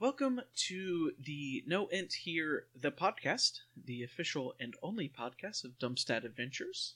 [0.00, 6.24] Welcome to the No Ent Here, the podcast, the official and only podcast of Dumpstat
[6.24, 6.94] Adventures.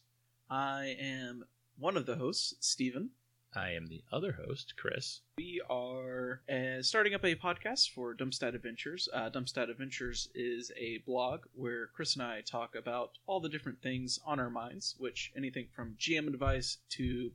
[0.48, 1.44] I am
[1.76, 3.10] one of the hosts, Stephen.
[3.54, 5.20] I am the other host, Chris.
[5.36, 9.06] We are uh, starting up a podcast for Dumpstat Adventures.
[9.12, 13.82] Uh, Dumpstat Adventures is a blog where Chris and I talk about all the different
[13.82, 17.32] things on our minds, which anything from GM advice to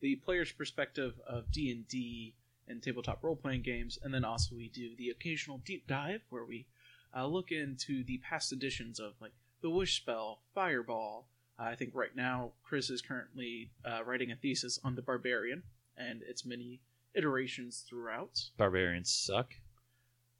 [0.00, 2.34] the player's perspective of D and D
[2.68, 6.44] and tabletop role playing games, and then also we do the occasional deep dive where
[6.44, 6.66] we
[7.16, 11.28] uh, look into the past editions of like the Wish Spell, Fireball.
[11.58, 15.62] Uh, I think right now Chris is currently uh, writing a thesis on the Barbarian
[15.96, 16.80] and its many
[17.14, 18.38] iterations throughout.
[18.58, 19.54] Barbarians suck.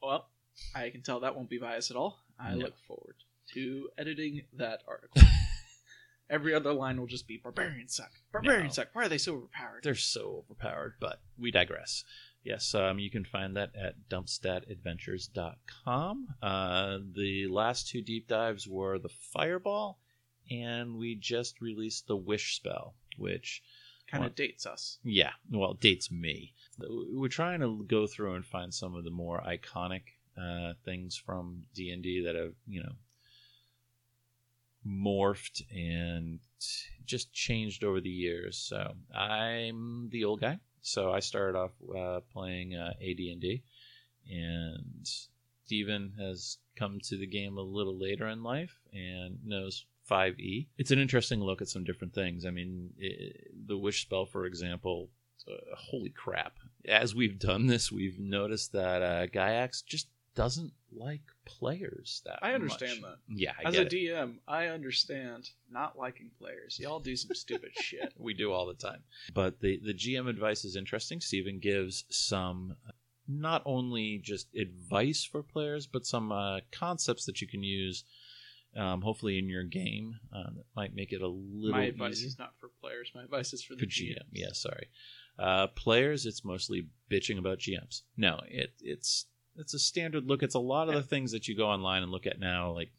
[0.02, 0.29] Well,
[0.74, 2.19] I can tell that won't be biased at all.
[2.38, 2.59] I No.
[2.66, 3.16] look forward
[3.55, 5.23] to editing that article.
[6.29, 8.11] Every other line will just be Barbarians suck.
[8.33, 8.83] Barbarians No.
[8.83, 8.89] suck.
[8.95, 9.83] Why are they so overpowered?
[9.85, 12.05] They're so overpowered, but we digress.
[12.43, 16.29] Yes, um, you can find that at dumpstatadventures.com.
[16.43, 19.99] Uh, the last two deep dives were the Fireball,
[20.51, 23.63] and we just released the Wish spell, which,
[24.10, 24.37] kind of What?
[24.37, 24.99] dates us.
[25.04, 26.54] yeah, well, dates me.
[26.79, 30.02] We're trying to go through and find some of the more iconic
[30.41, 32.93] uh, things from D&D that have, you know,
[34.87, 36.38] morphed and
[37.04, 38.59] just changed over the years.
[38.59, 40.59] So I'm the old guy.
[40.82, 43.62] So I started off uh, playing uh, AD&D,
[44.30, 45.09] and
[45.64, 50.68] Steven has come to the game a little later in life and knows 5e.
[50.79, 52.46] It's an interesting look at some different things.
[52.46, 53.32] I mean, i
[53.66, 55.10] the wish spell, for example.
[55.48, 56.54] Uh, holy crap!
[56.88, 62.52] As we've done this, we've noticed that uh, Gygax just doesn't like players that I
[62.52, 63.10] understand much.
[63.10, 63.18] that.
[63.37, 63.90] Yeah, I As a it.
[63.90, 66.78] DM, I understand not liking players.
[66.81, 68.12] Y'all do some stupid shit.
[68.19, 69.03] we do all the time.
[69.34, 71.20] But the the GM advice is interesting.
[71.20, 72.76] Steven gives some
[73.28, 78.04] not only just advice for players, but some uh, concepts that you can use.
[78.76, 82.28] Um, hopefully in your game uh, that might make it a little My advice easier.
[82.28, 83.10] is not for players.
[83.14, 84.19] My advice is for the for GM.
[84.19, 84.25] GMs.
[84.32, 84.88] Yeah, sorry.
[85.38, 88.02] Uh, players, it's mostly bitching about GMs.
[88.19, 89.25] No, it it's
[89.59, 90.43] it's a standard look.
[90.43, 92.91] It's a lot of the things that you go online and look at now, like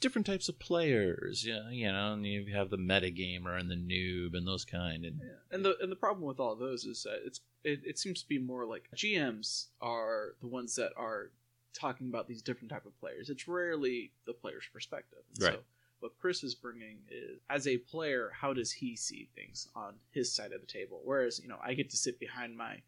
[0.00, 1.44] different types of players.
[1.46, 5.04] Yeah, you know, and you have the metagamer and the noob and those kind.
[5.04, 5.20] And.
[5.50, 8.28] And the and the problem with all those is that it's it, it seems to
[8.28, 11.30] be more like GMs are the ones that are
[11.72, 13.28] talking about these different type of players.
[13.28, 15.20] It's rarely the player's perspective.
[15.34, 15.54] And Right.
[15.54, 15.60] So
[16.00, 20.32] what Chris is bringing is as a player, how does he see things on his
[20.32, 21.00] side of the table?
[21.04, 22.82] Whereas you know I get to sit behind my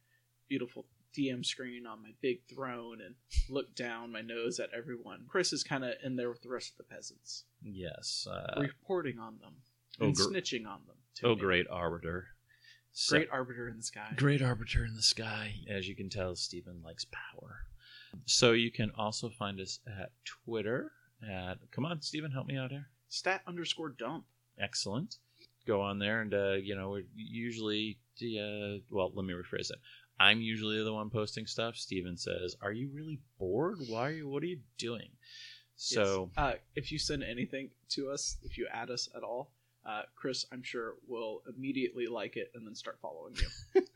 [0.49, 0.87] beautiful
[1.19, 3.15] DM screen on my big throne and
[3.49, 5.25] look down my nose at everyone.
[5.29, 9.19] Chris is kind of in there with the rest of the peasants, yes, uh, reporting
[9.19, 9.55] on them
[10.01, 10.97] oh, and gr- snitching on them.
[11.17, 11.41] to oh, me.
[11.41, 12.29] great arbiter.
[12.93, 14.13] So- Great arbiter in the sky.
[14.17, 15.55] Great arbiter in the sky.
[15.69, 17.61] As you can tell, Stephen likes power.
[18.25, 20.93] So you can also find us at Twitter
[21.23, 22.89] at come on, Stephen, help me out here.
[23.09, 24.25] Stat underscore dump.
[24.59, 25.17] Excellent.
[25.67, 29.79] Go on there and uh, you know, we're usually uh, well, let me rephrase that.
[30.21, 31.77] I'm usually the one posting stuff.
[31.77, 33.79] Stephen says, "Are you really bored?
[33.89, 35.11] Why are you what are you doing?"
[35.77, 36.37] So, Yes.
[36.37, 39.53] uh, if you send anything to us, if you add us at all,
[39.87, 43.83] uh, Chris, I'm sure will immediately like it and then start following you.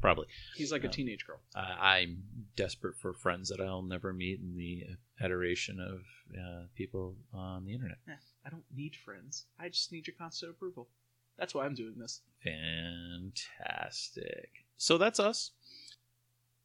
[0.00, 1.40] probably He's like a Um, teenage girl.
[1.54, 2.24] uh, I'm
[2.56, 4.84] desperate for friends that I'll never meet in the
[5.20, 6.00] adoration of
[6.36, 7.98] uh, people on the internet.
[8.44, 9.46] I don't need friends.
[9.58, 10.88] I just need your constant approval.
[11.38, 12.22] That's why I'm doing this.
[12.42, 14.65] Fantastic.
[14.76, 15.50] So that's us.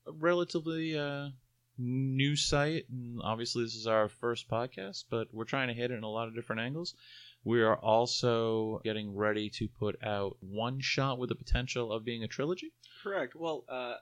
[0.07, 1.29] A relatively uh,
[1.77, 5.95] new site, and obviously this is our first podcast, but we're trying to hit it
[5.95, 6.95] in a lot of different angles.
[7.43, 12.23] We are also getting ready to put out one shot with the potential of being
[12.23, 12.71] a trilogy.
[13.03, 13.35] Correct.
[13.35, 13.95] Well, uh,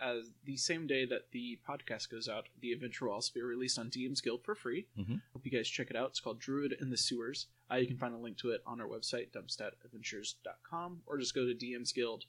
[0.00, 3.78] as the same day that the podcast goes out, the adventure will also be released
[3.78, 4.86] on DM's Guild for free.
[4.98, 5.22] Mhm.
[5.32, 6.10] Hope you guys check it out.
[6.10, 7.46] It's called Druid in the Sewers.
[7.70, 11.46] Uh, you can find a link to it on our website, dumpstatadventures.com, or just go
[11.46, 12.24] to DM's Guild,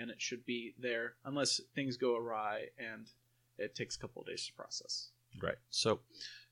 [0.00, 3.06] and it should be there, unless things go awry and
[3.58, 5.10] it takes a couple of days to process.
[5.40, 5.58] Right.
[5.68, 6.00] So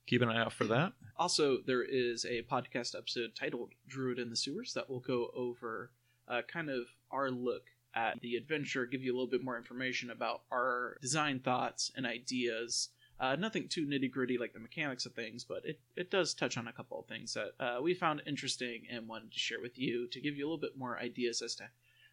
[0.06, 0.92] keep an eye out for that.
[1.16, 5.90] Also, there is a podcast episode titled Druid in the Sewers that will go over
[6.28, 7.62] uh, kind of our look
[7.92, 12.06] at the adventure, give you a little bit more information about our design thoughts and
[12.06, 12.90] ideas.
[13.18, 16.56] Uh, nothing too nitty gritty like the mechanics of things, but it, it does touch
[16.56, 19.76] on a couple of things that uh, we found interesting and wanted to share with
[19.76, 21.64] you to give you a little bit more ideas as to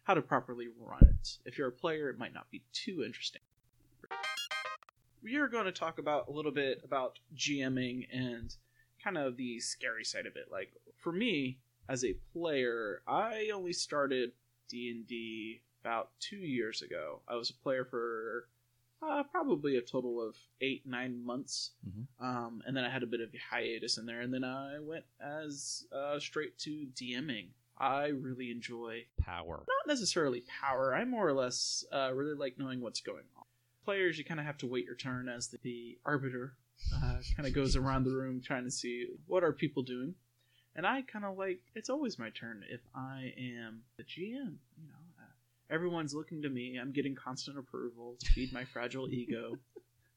[0.06, 1.38] how to properly run it.
[1.44, 3.42] If you're a player, it might not be too interesting.
[5.20, 8.54] We are going to talk about a little bit about GMing and
[9.02, 10.46] kind of the scary side of it.
[10.50, 11.58] Like for me
[11.88, 14.30] as a player, I only started
[14.68, 17.20] D and D about two years ago.
[17.26, 18.46] I was a player for
[19.02, 22.06] uh, probably a total of eight nine months, Mhm.
[22.24, 24.78] um, and then I had a bit of a hiatus in there, and then I
[24.78, 27.48] went as uh, straight to DMing.
[27.78, 29.64] I really enjoy Power.
[29.66, 30.94] not necessarily power.
[30.94, 33.44] I more or less uh, really like knowing what's going on.
[33.84, 36.54] Players, you kind of have to wait your turn as the, the arbiter
[36.94, 40.14] uh, kind of goes around the room trying to see what are people doing.
[40.74, 44.56] And I kind of like it's always my turn if I am the GM.
[44.78, 46.78] You know, uh, everyone's looking to me.
[46.80, 49.52] I'm getting constant approval to feed my fragile ego.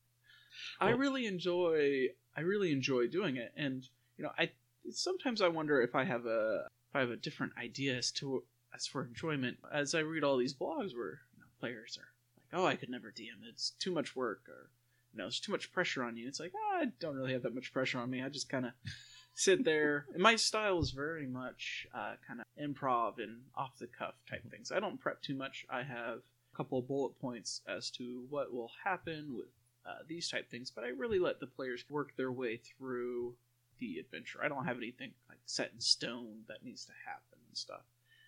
[0.81, 2.07] I really enjoy.
[2.35, 4.49] I really enjoy doing it, and you know, I
[4.91, 8.43] sometimes I wonder if I have a I have a different idea as to
[8.73, 9.57] as for enjoyment.
[9.71, 12.89] As I read all these blogs where you know, players are like, "Oh, I could
[12.89, 13.43] never DM.
[13.47, 14.69] It's too much work," or
[15.13, 16.27] you know, there's too much pressure on you.
[16.27, 18.23] It's like, oh, I don't really have that much pressure on me.
[18.23, 18.71] I just kind of
[19.33, 20.05] sit there.
[20.13, 24.49] And my style is very much uh, kind of improv and off the cuff type
[24.49, 24.71] things.
[24.71, 25.65] I don't prep too much.
[25.69, 26.19] I have
[26.53, 29.47] a couple of bullet points as to what will happen with
[29.85, 33.35] uh, these type things, but I really let the players work their way through
[33.79, 34.39] the adventure.
[34.43, 35.11] I don't have anything
[35.49, 37.81] set in stone that needs to happen and stuff.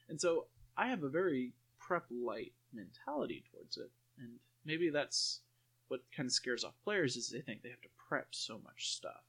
[0.10, 4.32] And so I have a very prep light mentality towards it, and
[4.66, 5.42] maybe that's
[5.88, 8.94] what kind of scares off players is they think they have to prep so much
[8.94, 9.24] stuff.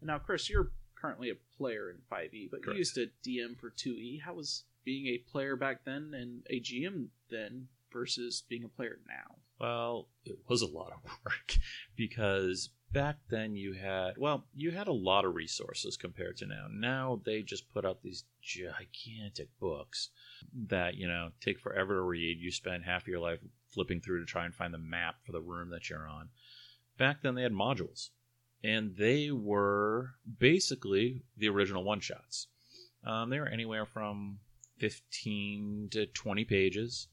[0.00, 2.74] And now, Chris, you're currently a player in 5e, but Correct.
[2.74, 4.22] you used to DM for 2e.
[4.22, 8.98] How was being a player back then and a GM then versus being a player
[9.08, 9.36] now?
[9.58, 11.56] Well, it was a lot of work
[11.96, 16.66] because back then you had, well, you had a lot of resources compared to now.
[16.70, 20.10] Now they just put out these gigantic books
[20.68, 22.38] that, you know, take forever to read.
[22.38, 25.40] You spend half your life flipping through to try and find the map for the
[25.40, 26.28] room that you're on.
[26.98, 28.10] Back then they had modules,
[28.62, 32.48] and they were basically the original one shots.
[33.04, 34.38] Um, they were anywhere from
[34.78, 37.08] 15 to 20 pages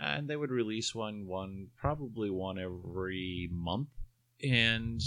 [0.00, 3.88] and they would release one one probably one every month
[4.42, 5.00] and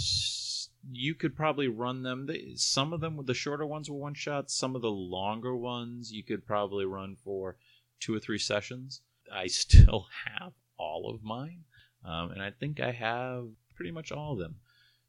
[0.90, 2.28] you could probably run them.
[2.56, 6.24] Some of them the shorter ones were one shots some of the longer ones you
[6.24, 7.56] could probably run for
[8.00, 9.00] two or three sessions.
[9.32, 11.60] I still have all of mine
[12.04, 13.46] um, and i think i have
[13.76, 14.56] pretty much all of them.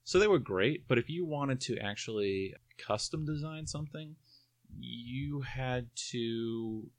[0.03, 4.15] So they were great but if you wanted to actually custom design something
[4.77, 6.89] you had to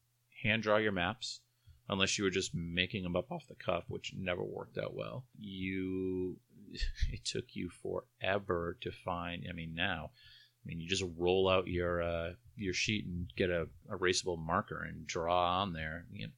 [0.43, 1.41] hand draw your maps
[1.89, 5.27] unless you were just making them up off the cuff, which never worked out well.
[5.39, 6.39] You,
[7.13, 9.47] it took you forever to find.
[9.49, 13.51] I mean, now, I mean, you just roll out your uh, your sheet and get
[13.51, 16.07] a erasable marker and draw on there.
[16.13, 16.33] You know,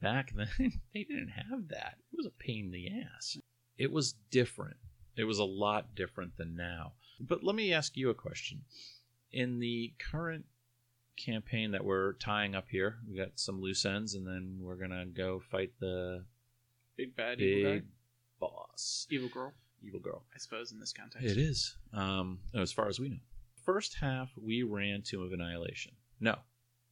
[0.00, 0.48] back then,
[0.94, 1.96] they didn't have that.
[2.12, 3.38] It was a pain in the ass.
[3.78, 4.76] It was different.
[5.16, 6.92] It was a lot different than now.
[7.20, 8.62] But let me ask you a question.
[9.32, 10.46] In the current
[11.16, 12.96] campaign that we're tying up here.
[13.08, 16.24] We got some loose ends, and then we're gonna go fight the
[16.96, 17.84] Big bad big
[18.40, 19.52] boss, evil girl,
[19.86, 20.22] evil girl.
[20.34, 21.26] I suppose in this context.
[21.28, 23.18] It is, um, as far as we know.
[23.64, 25.92] First half, we ran Tomb of Annihilation.
[26.20, 26.36] No,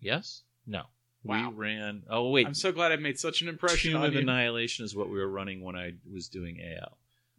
[0.00, 0.82] yes, no.
[1.24, 1.50] Wow.
[1.50, 2.04] We ran.
[2.08, 4.20] Oh wait, I'm so glad I made such an impression Tomb on of you.
[4.20, 6.96] Annihilation is what we were running when I was doing AL.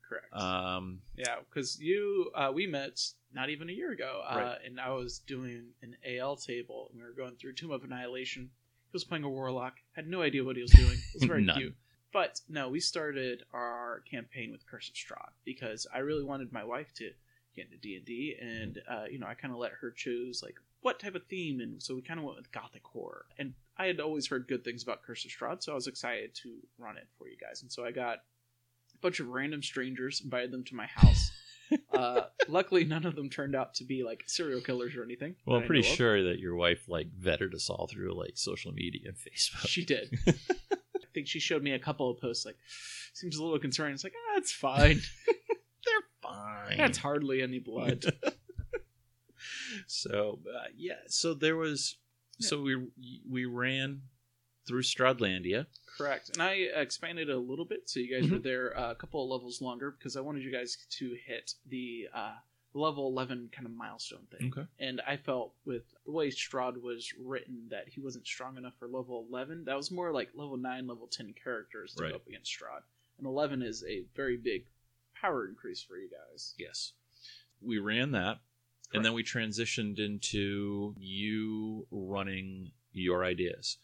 [0.07, 0.33] Correct.
[0.33, 2.99] Um, Yeah, because you, uh, we met
[3.33, 4.57] not even a year ago, uh, Right.
[4.65, 8.43] and I was doing an AL table, and we were going through Tomb of Annihilation.
[8.87, 10.93] He was playing a warlock, had no idea what he was doing.
[10.93, 11.57] It was very None.
[11.57, 11.75] cute.
[12.11, 16.63] But no, we started our campaign with Curse of Strahd because I really wanted my
[16.63, 17.11] wife to
[17.55, 20.41] get into D and D, and uh, you know, I kind of let her choose
[20.43, 23.25] like what type of theme, and so we kind of went with gothic horror.
[23.37, 26.33] And I had always heard good things about Curse of Strahd, so I was excited
[26.35, 27.61] to run it for you guys.
[27.61, 31.31] And so I got a bunch of random strangers, invited them to my house.
[31.93, 35.35] uh, luckily, none of them turned out to be like serial killers or anything.
[35.45, 39.09] well, I'm pretty sure that your wife like vetted us all through like social media
[39.09, 39.67] and Facebook.
[39.67, 40.17] she did.
[41.09, 42.57] I think she showed me a couple of posts like
[43.13, 43.93] seems a little concerned.
[43.95, 45.01] It's like ah, it's fine.
[45.27, 46.77] They're fine.
[46.77, 48.05] That's hardly any blood.
[49.87, 51.97] so uh, yeah, so there was,
[52.39, 52.87] so we
[53.29, 54.01] we ran
[54.67, 55.65] through Strahdlandia.
[55.97, 56.29] Correct.
[56.33, 58.35] And I expanded a little bit, so you guys Mm-hmm.
[58.35, 61.53] were there uh, a couple of levels longer because I wanted you guys to hit
[61.67, 62.33] the uh,
[62.73, 64.53] level 11 kind of milestone thing.
[64.55, 64.67] Okay.
[64.79, 68.87] And I felt with the way Strahd was written that he wasn't strong enough for
[68.87, 69.65] level 11.
[69.65, 72.09] That was more like level 9, level 10 characters to Right.
[72.11, 72.81] go up against Strahd.
[73.17, 74.65] And 11 is a very big
[75.19, 76.53] power increase for you guys.
[76.57, 76.93] Yes,
[77.59, 78.39] we ran that,
[78.93, 83.77] and then we transitioned into you running your ideas.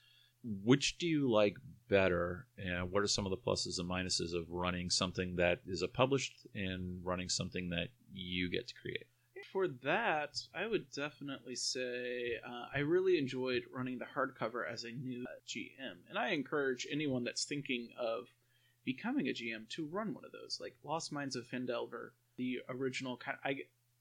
[0.43, 1.57] Which do you like
[1.89, 2.47] better?
[2.57, 5.87] And what are some of the pluses and minuses of running something that is a
[5.87, 9.05] published and running something that you get to create?
[9.51, 14.91] For that, I would definitely say uh, I really enjoyed running the hardcover as a
[14.91, 18.27] new uh, GM, and I encourage anyone that's thinking of
[18.83, 23.17] becoming a GM to run one of those, like Lost Mines of Phandelver, the original
[23.17, 23.37] kind.
[23.45, 23.57] I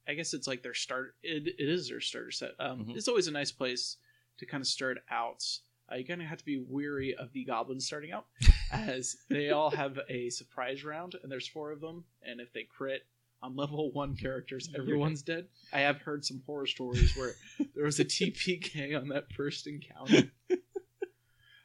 [0.07, 1.15] I guess it's like their start.
[1.23, 2.53] It, it is their starter set.
[2.59, 2.97] Um, Mhm.
[2.97, 3.97] It's always a nice place
[4.39, 5.45] to kind of start out.
[5.91, 8.27] Uh, you kind of have to be weary of the goblins starting out,
[8.73, 12.05] as they all have a surprise round, and there's four of them.
[12.23, 13.07] And if they crit
[13.45, 15.47] on level one characters, everyone's dead.
[15.73, 17.33] I have heard some horror stories where
[17.75, 20.31] there was a TPK on that first encounter.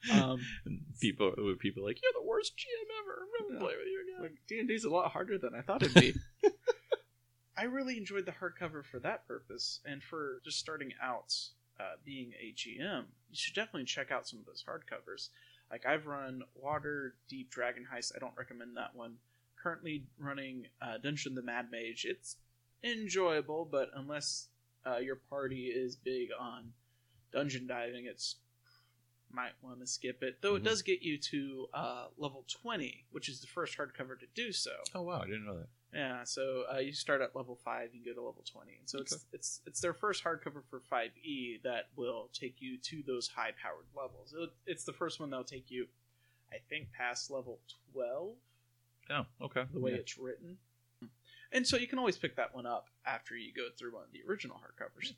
[0.09, 3.19] Um, And people, people like, you're the worst GM ever.
[3.21, 3.59] I'm Yeah.
[3.59, 4.21] gonna play with you again.
[4.24, 6.13] like D and D's a lot harder than I thought it'd be.
[7.57, 11.36] I really enjoyed the hardcover for that purpose, and for just starting out
[11.79, 15.29] uh, being a GM, you should definitely check out some of those hardcovers.
[15.69, 18.13] Like I've run Water Deep Dragon Heist.
[18.15, 19.15] I don't recommend that one.
[19.61, 22.05] Currently running uh, Dungeon the Mad Mage.
[22.07, 22.37] It's
[22.83, 24.47] enjoyable, but unless
[24.85, 26.71] uh, your party is big on
[27.33, 28.35] dungeon diving, it's
[29.31, 30.41] might want to skip it.
[30.41, 30.65] Though it Mhm.
[30.65, 34.71] does get you to uh, level twenty, which is the first hardcover to do so.
[34.95, 35.67] oh wow, I didn't know that.
[35.93, 38.99] Yeah, so uh, you start at level five, you go to level twenty, and so
[38.99, 43.27] it's it's it's their first hardcover for five E that will take you to those
[43.27, 44.33] high powered levels.
[44.35, 45.87] It, it's the first one that'll take you,
[46.51, 47.59] I think, past level
[47.93, 48.35] twelve,
[49.09, 49.65] Oh, okay.
[49.73, 49.97] the way Yeah.
[49.97, 50.57] it's written.
[51.51, 54.11] And so you can always pick that one up after you go through one of
[54.11, 55.13] the original hardcovers.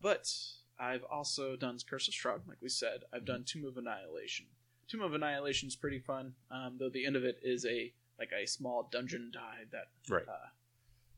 [0.00, 0.32] But
[0.78, 3.04] I've also done Curse of Strahd, like we said.
[3.12, 4.46] I've done Tomb of Annihilation.
[4.88, 8.30] Tomb of Annihilation is pretty fun, um, though the end of it is a like
[8.32, 10.26] a small dungeon dive that Right.
[10.26, 10.48] uh,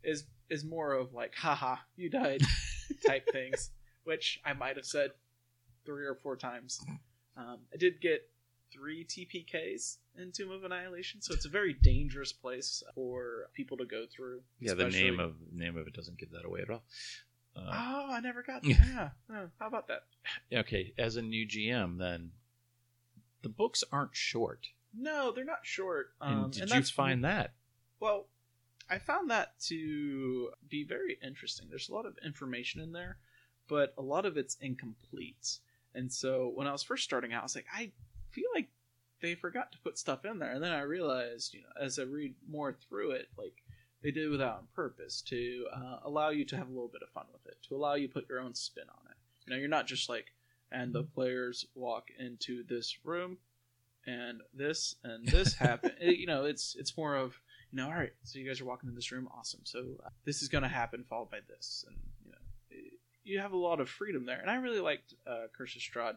[0.02, 2.42] is is more of like haha you died
[3.06, 3.70] type things,
[4.04, 5.12] which I might have said
[5.86, 6.80] three or four times.
[7.36, 8.28] Um, I did get
[8.72, 13.84] three TPKs in Tomb of Annihilation, so it's a very dangerous place for people to
[13.84, 14.40] go through.
[14.60, 16.82] Yeah, the especially- name of name of it doesn't give that away at all.
[17.56, 18.68] Uh, Oh, I never got that.
[18.68, 19.10] Yeah.
[19.30, 20.04] Oh, how about that?
[20.52, 22.30] okay, as a new GM, then
[23.42, 24.68] the books aren't short.
[24.96, 26.12] No, they're not short.
[26.20, 27.52] And Um, did you that's find that?
[28.00, 28.26] Well,
[28.88, 31.68] I found that to be very interesting.
[31.68, 33.18] There's a lot of information in there,
[33.68, 35.58] but a lot of it's incomplete.
[35.94, 37.92] And so when I was first starting out, I was like, I
[38.30, 38.68] feel like
[39.20, 40.52] they forgot to put stuff in there.
[40.52, 43.62] And then I realized, you know, as I read more through it, like
[44.02, 47.10] they did without on purpose to uh, allow you to have a little bit of
[47.10, 49.16] fun with it, to allow you to put your own spin on it.
[49.46, 50.32] You know, you're not just like,
[50.72, 53.36] and the players walk into this room,
[54.06, 55.90] and this and this happen.
[56.00, 57.34] It- you know, it's it's more of
[57.72, 59.60] you know, all right, so you guys are walking in this room, awesome.
[59.64, 62.38] So uh, this is going to happen, followed by this, and you know,
[62.70, 64.40] it- you have a lot of freedom there.
[64.40, 66.14] And I really liked uh, Curse of Strahd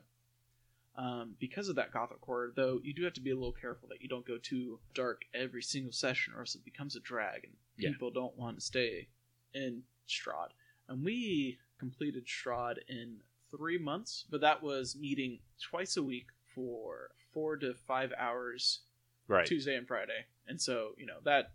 [0.96, 2.52] um, because of that gothic horror.
[2.56, 5.24] Though you do have to be a little careful that you don't go too dark
[5.34, 7.90] every single session, or else it becomes a drag, and Yeah.
[7.90, 9.10] people don't want to stay
[9.54, 10.50] in Strahd.
[10.88, 17.12] And we completed Strahd in three months, but that was meeting twice a week for
[17.32, 18.82] four to five hours
[19.28, 19.48] Right.
[19.48, 20.26] Tuesday and Friday.
[20.48, 21.54] And so, you know, that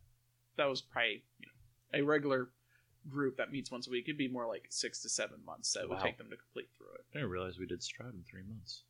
[0.57, 2.51] that was probably, you know, a regular
[3.09, 4.07] group that meets once a week.
[4.07, 6.95] It'd be more like six to seven months that would take them to complete through
[6.95, 7.05] it.
[7.13, 8.83] I didn't realize we did Strahd in three months.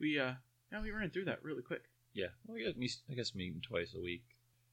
[0.00, 0.32] We uh
[0.72, 1.82] yeah, we ran through that really quick.
[2.14, 2.26] Yeah.
[2.46, 4.24] Well, I guess, me- I guess meeting twice a week.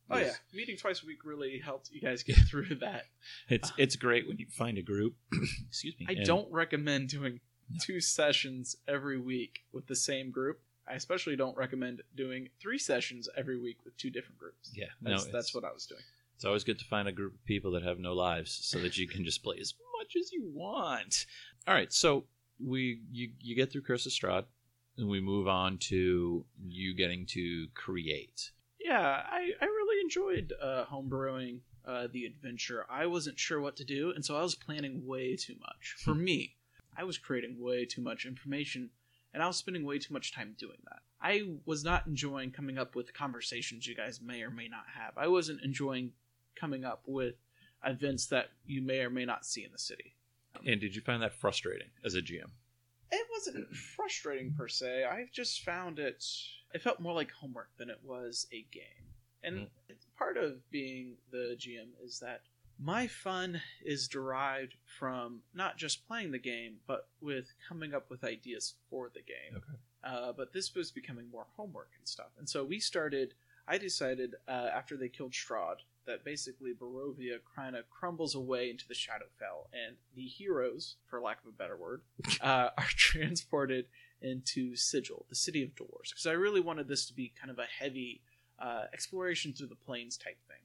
[0.10, 0.32] Oh yeah.
[0.54, 3.04] Meeting twice a week really helped you guys get through that.
[3.50, 5.16] It's it's great when you find a group.
[5.68, 6.06] excuse me.
[6.10, 7.40] I and- don't recommend doing
[7.82, 10.62] two sessions every week with the same group.
[10.90, 14.72] I especially don't recommend doing three sessions every week with two different groups.
[14.74, 14.86] Yeah.
[15.02, 16.02] That's, no, that's what I was doing.
[16.36, 18.96] It's always good to find a group of people that have no lives, so that
[18.96, 21.26] you can just play as much as you want.
[21.68, 22.26] All right, so
[22.64, 24.46] we you you get through Curse of Strahd,
[24.98, 28.52] we move on to you getting to create.
[28.80, 32.86] Yeah, I, I really enjoyed uh, homebrewing uh, the adventure.
[32.90, 35.96] I wasn't sure what to do, and so I was planning way too much.
[36.00, 36.56] For me,
[36.98, 38.90] I was creating way too much information,
[39.34, 41.00] and I was spending way too much time doing that.
[41.22, 45.14] I was not enjoying coming up with conversations you guys may or may not have.
[45.18, 46.12] I wasn't enjoying
[46.56, 47.36] coming up with
[47.86, 50.16] events that you may or may not see in the city.
[50.66, 52.52] And did you find that frustrating as a GM?
[53.38, 55.04] Wasn't frustrating per se.
[55.04, 56.24] I've just found it.
[56.74, 59.06] It felt more like homework than it was a game.
[59.44, 59.96] And Mm.
[60.18, 62.42] part of being the GM is that
[62.80, 68.24] my fun is derived from not just playing the game, but with coming up with
[68.24, 69.56] ideas for the game.
[69.58, 69.78] Okay.
[70.04, 72.32] Uh, but this was becoming more homework and stuff.
[72.40, 73.34] And so we started.
[73.68, 78.88] I decided uh, after they killed Strahd that basically Barovia kind of crumbles away into
[78.88, 82.02] the Shadowfell, and the heroes, for lack of a better word,
[82.42, 83.86] uh, are transported
[84.22, 87.60] into Sigil, the city of doors, because I really wanted this to be kind of
[87.60, 88.22] a heavy
[88.60, 90.58] uh, exploration through the planes type thing.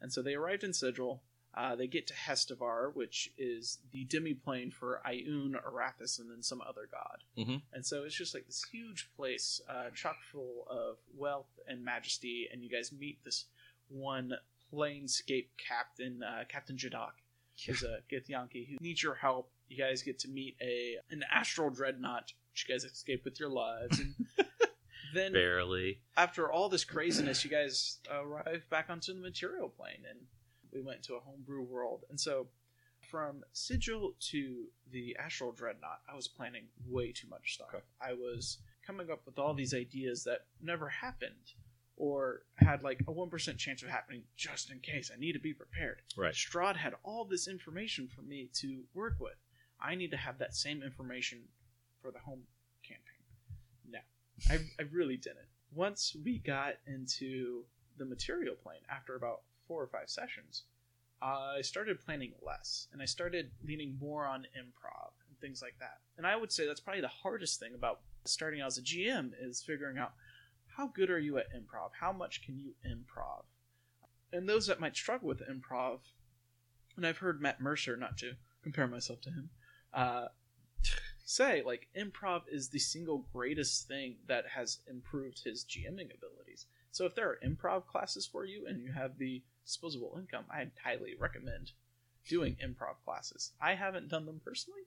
[0.00, 1.22] And so they arrived in Sigil.
[1.56, 6.60] Uh, they get to Hestavar, which is the demiplane for Ioun, Erathis, and then some
[6.60, 7.22] other god.
[7.38, 7.62] Mhm.
[7.72, 12.48] And so it's just like this huge place, uh, chock full of wealth and majesty.
[12.52, 13.46] And you guys meet this
[13.88, 14.34] one
[14.74, 17.12] planescape captain, uh, Captain Jadak,
[17.66, 19.50] who's a Githyanki who needs your help.
[19.68, 23.48] You guys get to meet a an astral dreadnought, which you guys escape with your
[23.48, 23.98] lives.
[23.98, 24.14] And
[25.14, 26.00] then Barely.
[26.16, 30.18] after all this craziness, you guys arrive back onto the material plane, and
[30.72, 32.04] we went to a homebrew world.
[32.10, 32.48] And so,
[33.10, 37.68] from Sigil to the Astral Dreadnought, I was planning way too much stuff.
[38.00, 41.52] I was coming up with all these ideas that never happened,
[41.96, 45.10] or had like a one percent chance of happening, just in case.
[45.14, 46.02] I need to be prepared.
[46.16, 46.34] Right.
[46.34, 49.36] Strahd had all this information for me to work with.
[49.80, 51.42] I need to have that same information
[52.00, 52.42] for the home
[52.86, 53.24] campaign.
[53.90, 53.98] No,
[54.50, 55.48] I, I really didn't.
[55.72, 57.64] Once we got into
[57.98, 60.64] the material plane, after about four or five sessions,
[61.22, 65.98] I started planning less and I started leaning more on improv and things like that.
[66.18, 69.32] And I would say that's probably the hardest thing about starting out as a GM
[69.40, 70.12] is figuring out
[70.76, 71.90] how good are you at improv?
[72.00, 73.44] How much can you improv?
[74.32, 76.00] And those that might struggle with improv,
[76.96, 79.50] and I've heard Matt Mercer, not to compare myself to him,
[79.92, 80.26] uh,
[81.24, 86.66] say like improv is the single greatest thing that has improved his GMing abilities.
[86.90, 90.72] So if there are improv classes for you and you have the disposable income, I'd
[90.82, 91.72] highly recommend
[92.28, 93.52] doing improv classes.
[93.60, 94.82] I haven't done them personally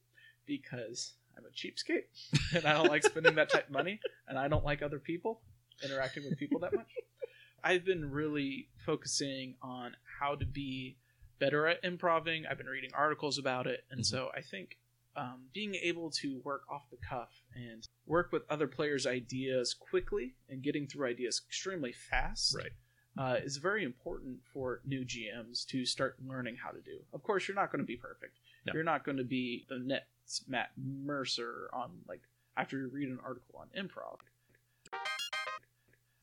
[0.46, 2.06] because I'm a cheapskate
[2.56, 5.42] and I don't like spending that type of money and I don't like other people
[5.84, 6.88] interacting with people that much.
[7.64, 10.98] I've been really focusing on how to be
[11.40, 12.46] better at improving.
[12.46, 14.06] I've been reading articles about it, and Mhm.
[14.06, 14.78] so I think
[15.16, 20.36] um, being able to work off the cuff and work with other players' ideas quickly
[20.48, 22.72] and getting through ideas extremely fast Right.
[23.18, 27.04] uh, is very important for new GMs to start learning how to do.
[27.14, 28.38] Of course, you're not going to be perfect.
[28.68, 28.74] No.
[28.74, 32.22] You're not going to be the next Matt Mercer on like
[32.56, 34.20] after you read an article on improv.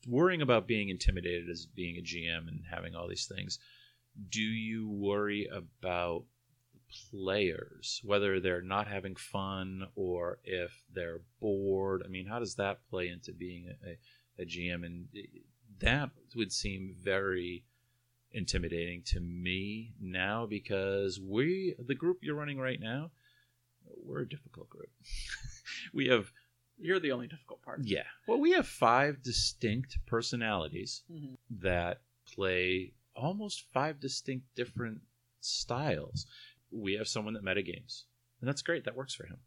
[0.05, 3.59] Worrying about being intimidated as being a GM and having all these things,
[4.29, 6.23] do you worry about
[7.11, 12.03] players, whether they're not having fun or if they're bored?
[12.05, 14.85] I mean, how does that play into being a, a, GM?
[14.85, 15.07] And
[15.79, 17.63] that would seem very
[18.31, 23.11] intimidating to me now because we, the group you're running right now,
[24.03, 24.89] we're a difficult group.
[25.93, 26.31] we have
[26.77, 27.81] You're the only difficult part.
[27.83, 28.03] yeah.
[28.27, 31.37] Well, we have five distinct personalities Mhm.
[31.61, 35.01] that play almost five distinct different
[35.39, 36.25] styles.
[36.71, 38.03] We have someone that metagames,
[38.41, 38.83] and that's great.
[38.85, 39.37] That works for him.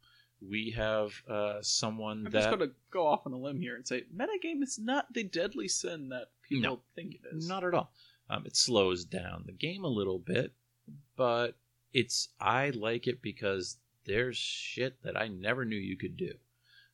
[0.40, 3.74] We have uh, someone that I'm just going to go off on a limb here
[3.76, 6.82] and say metagame is not the deadly sin that people No.
[6.94, 7.48] think it is.
[7.48, 7.92] not at all.
[8.30, 10.54] Um, it slows down the game a little bit,
[11.16, 11.56] but
[11.92, 16.34] it's I like it because there's shit that I never knew you could do,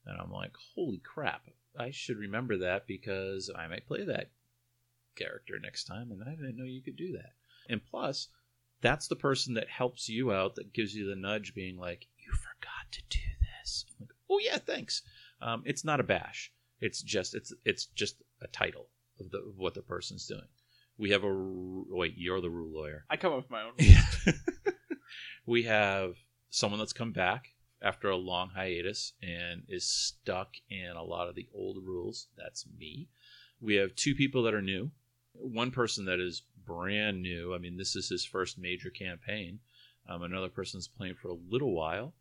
[0.06, 1.42] and I'm like, holy crap!
[1.78, 4.30] I should remember that because I might play that
[5.16, 7.32] character next time, and I didn't know you could do that.
[7.68, 8.28] And plus,
[8.80, 12.32] that's the person that helps you out, that gives you the nudge, being like, you
[12.32, 13.86] forgot to do this.
[13.90, 15.02] I'm like, oh yeah, thanks.
[15.40, 16.52] Um, it's not a bash.
[16.80, 18.88] It's just it's it's just a title
[19.20, 20.48] of, the, of what the person's doing.
[20.98, 22.14] We have a wait.
[22.16, 23.04] You're the rule lawyer.
[23.08, 23.72] I come up with my own.
[25.46, 26.14] we have
[26.50, 27.53] someone that's come back
[27.84, 32.28] after a long hiatus and is stuck in a lot of the old rules.
[32.36, 33.08] That's me.
[33.60, 34.90] We have two people that are new.
[35.34, 37.54] One person that is brand new.
[37.54, 39.60] I mean, this is his first major campaign.
[40.08, 42.14] Um, another person's playing for a little while,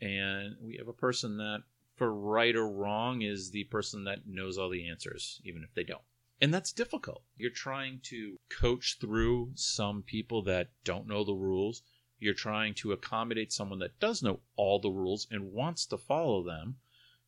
[0.00, 1.62] and we have a person that,
[1.96, 5.84] for right or wrong, is the person that knows all the answers, even if they
[5.84, 6.02] don't.
[6.40, 7.22] And that's difficult.
[7.36, 11.82] You're trying to coach through some people that don't know the rules.
[12.20, 16.44] You're trying to accommodate someone that does know all the rules and wants to follow
[16.44, 16.76] them.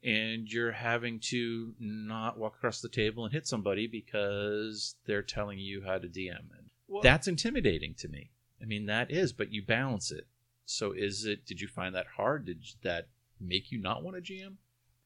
[0.05, 5.59] And you're having to not walk across the table and hit somebody because they're telling
[5.59, 6.51] you how to DM.
[6.59, 8.31] And Well, that's intimidating to me.
[8.61, 10.27] I mean, that is, but you balance it.
[10.67, 12.47] So is it, did you find that hard?
[12.47, 13.09] Did that
[13.41, 14.55] make you not want to GM?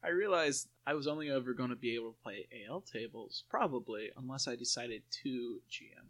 [0.02, 4.10] I realized I was only ever going to be able to play AL tables, probably,
[4.16, 6.06] unless I decided to GM.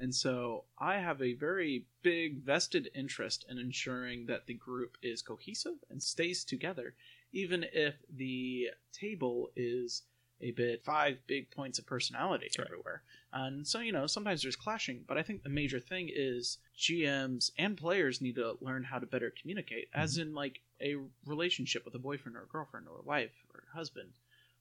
[0.00, 5.22] And so I have a very big vested interest in ensuring that the group is
[5.22, 6.94] cohesive and stays together,
[7.32, 10.02] even if the table is
[10.40, 12.66] a bit five big points of personality Right.
[12.66, 13.02] everywhere.
[13.32, 17.50] And so, you know, sometimes there's clashing, but I think the major thing is GMs
[17.58, 20.28] and players need to learn how to better communicate, as mm-hmm.
[20.28, 20.94] in like a
[21.26, 24.12] relationship with a boyfriend or a girlfriend or a wife or a husband.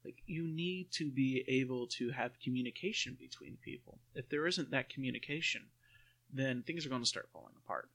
[0.05, 3.99] Like, you need to be able to have communication between people.
[4.15, 5.63] If there isn't that communication,
[6.31, 7.89] then things are going to start falling apart.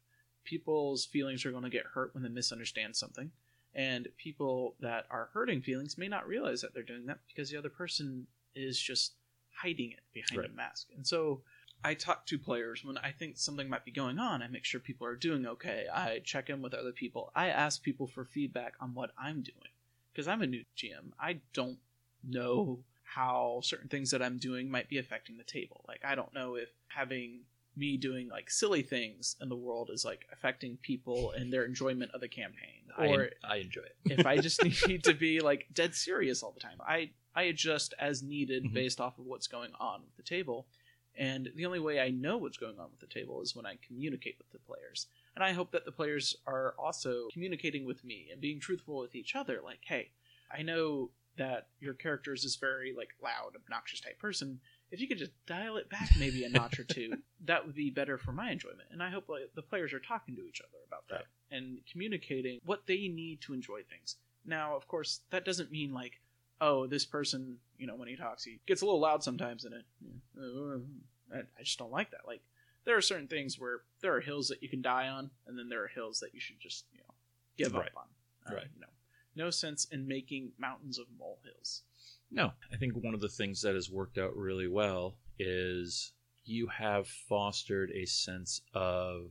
[0.45, 3.31] People's feelings are going to get hurt when they misunderstand something,
[3.75, 7.57] and people that are hurting feelings may not realize that they're doing that because the
[7.57, 9.15] other person is just
[9.55, 10.51] hiding it behind Right.
[10.51, 10.89] a mask.
[10.97, 11.43] And so
[11.85, 14.43] I talk to players when I think something might be going on.
[14.43, 15.87] I make sure people are doing okay.
[15.93, 17.33] I check in with other people.
[17.35, 19.71] I ask people for feedback on what I'm doing
[20.13, 21.13] because I'm a new GM.
[21.19, 21.79] I don't
[22.27, 25.85] know how certain things that I'm doing might be affecting the table.
[25.87, 27.41] Like I don't know if having
[27.77, 32.11] me doing like silly things in the world is like affecting people and their enjoyment
[32.13, 33.97] of the campaign or I, I enjoy it.
[34.11, 36.79] if I just need to be like dead serious all the time.
[36.87, 38.75] I I adjust as needed Mhm.
[38.75, 40.67] based off of what's going on with the table.
[41.17, 43.77] And the only way I know what's going on with the table is when I
[43.87, 45.07] communicate with the players.
[45.35, 49.15] And I hope that the players are also communicating with me and being truthful with
[49.15, 50.11] each other like, "Hey,
[50.51, 54.61] I know that your character is this very like loud, obnoxious type person.
[54.91, 57.91] If you could just dial it back maybe a notch or two, that would be
[57.91, 60.79] better for my enjoyment." And I hope like, the players are talking to each other
[60.87, 64.17] about that and communicating what they need to enjoy things.
[64.45, 66.21] Now, of course, that doesn't mean like,
[66.61, 69.75] oh, this person, you know, when he talks, he gets a little loud sometimes, and
[69.75, 69.85] it,
[71.33, 72.27] I I just don't like that.
[72.27, 72.43] Like,
[72.85, 75.69] there are certain things where there are hills that you can die on, and then
[75.69, 77.15] there are hills that you should just, you know,
[77.57, 77.87] give Right.
[77.89, 78.53] up on.
[78.53, 78.67] Uh, Right.
[78.75, 78.89] You know,
[79.35, 81.83] no sense in making mountains of molehills.
[82.31, 86.13] No, I think one of the things that has worked out really well is
[86.45, 89.31] you have fostered a sense of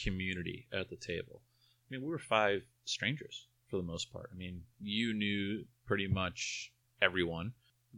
[0.00, 1.42] community at the table.
[1.42, 4.30] I mean, we were five strangers for the most part.
[4.32, 7.52] I mean, you knew pretty much everyone,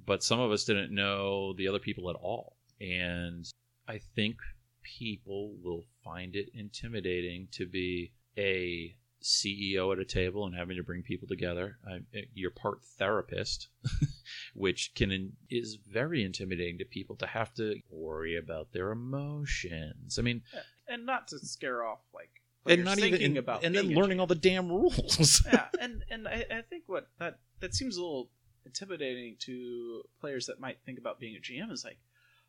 [0.07, 2.57] but some of us didn't know the other people at all.
[2.81, 3.47] And
[3.87, 4.37] I think
[4.83, 10.83] people will find it intimidating to be a CEO at a table and having to
[10.83, 11.79] bring people together.
[11.87, 13.69] I, eh, you're part therapist,
[14.55, 20.19] which can is very intimidating to people to have to worry about their emotions.
[20.19, 20.43] I mean,
[20.89, 22.31] And not to scare off, like,
[22.67, 25.43] and not thinking even about and then learning all the damn rules.
[25.53, 28.31] yeah, and and I, I think what that that seems a little
[28.65, 31.99] intimidating to players that might think about being a GM is like,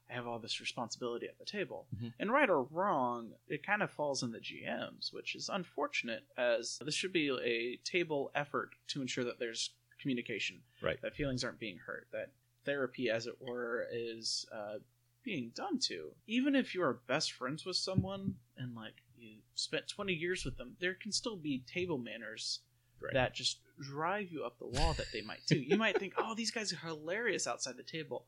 [0.10, 2.14] I have all this responsibility at the table, Mhm.
[2.20, 6.28] and right or wrong, it kind of falls on the GMs, which is unfortunate.
[6.38, 11.00] As this should be a table effort to ensure that there's communication, Right.
[11.02, 12.32] That feelings aren't being hurt, that
[12.66, 14.80] therapy, as it were, is uh,
[15.24, 16.14] being done to.
[16.28, 20.58] Even if you are best friends with someone and like you spent 20 years with
[20.58, 22.60] them, there can still be table manners
[23.00, 23.14] Right.
[23.14, 25.58] that just drive you up the wall that they might do.
[25.60, 28.28] You might think, oh, these guys are hilarious outside the table,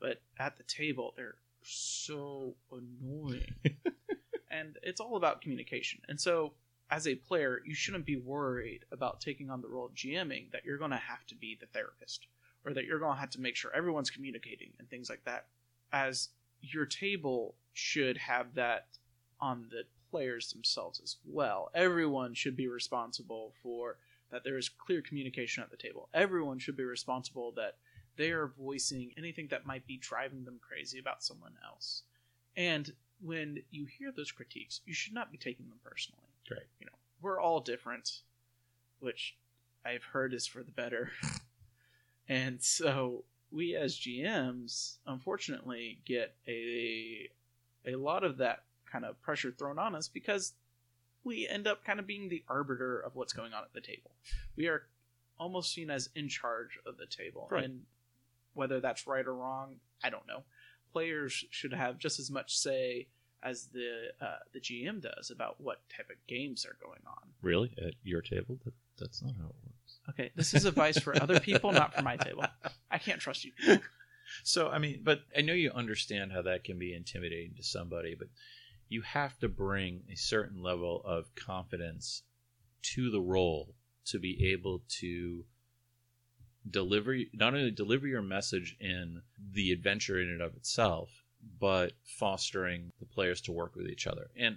[0.00, 3.54] but at the table, they're so annoying.
[4.50, 6.00] and it's all about communication.
[6.08, 6.52] And so,
[6.90, 10.64] as a player, you shouldn't be worried about taking on the role of GMing that
[10.64, 12.28] you're going to have to be the therapist
[12.64, 15.46] or that you're going to have to make sure everyone's communicating and things like that.
[15.92, 16.28] As
[16.60, 18.86] your table should have that
[19.40, 21.70] on the players themselves as well.
[21.74, 23.98] Everyone should be responsible for
[24.30, 26.08] that there is clear communication at the table.
[26.14, 27.76] Everyone should be responsible that
[28.16, 32.02] they are voicing anything that might be driving them crazy about someone else.
[32.56, 36.22] And when you hear those critiques, you should not be taking them personally.
[36.50, 36.66] Right.
[36.80, 38.22] You know, we're all different,
[39.00, 39.36] which
[39.84, 41.10] I've heard is for the better.
[42.28, 47.28] and so we as GMs, unfortunately, get a
[47.86, 50.54] a lot of that kind of pressure thrown on us because
[51.24, 54.12] we end up kind of being the arbiter of what's going on at the table.
[54.56, 54.86] We are
[55.38, 57.48] almost seen as in charge of the table.
[57.50, 57.64] Right.
[57.64, 57.82] And
[58.56, 60.42] whether that's right or wrong, I don't know.
[60.92, 63.06] Players should have just as much say
[63.42, 67.28] as the uh, the GM does about what type of games are going on.
[67.42, 69.98] really, at your table, that, that's not how it works.
[70.10, 72.44] Okay, this is advice for other people, not for my table.
[72.90, 73.52] I can't trust you.
[73.52, 73.82] people.
[74.42, 78.16] So I mean, but I know you understand how that can be intimidating to somebody,
[78.18, 78.26] but
[78.88, 82.22] you have to bring a certain level of confidence
[82.94, 83.74] to the role
[84.06, 85.44] to be able to
[86.70, 91.10] deliver not only deliver your message in the adventure in and of itself,
[91.60, 94.28] but fostering the players to work with each other.
[94.36, 94.56] And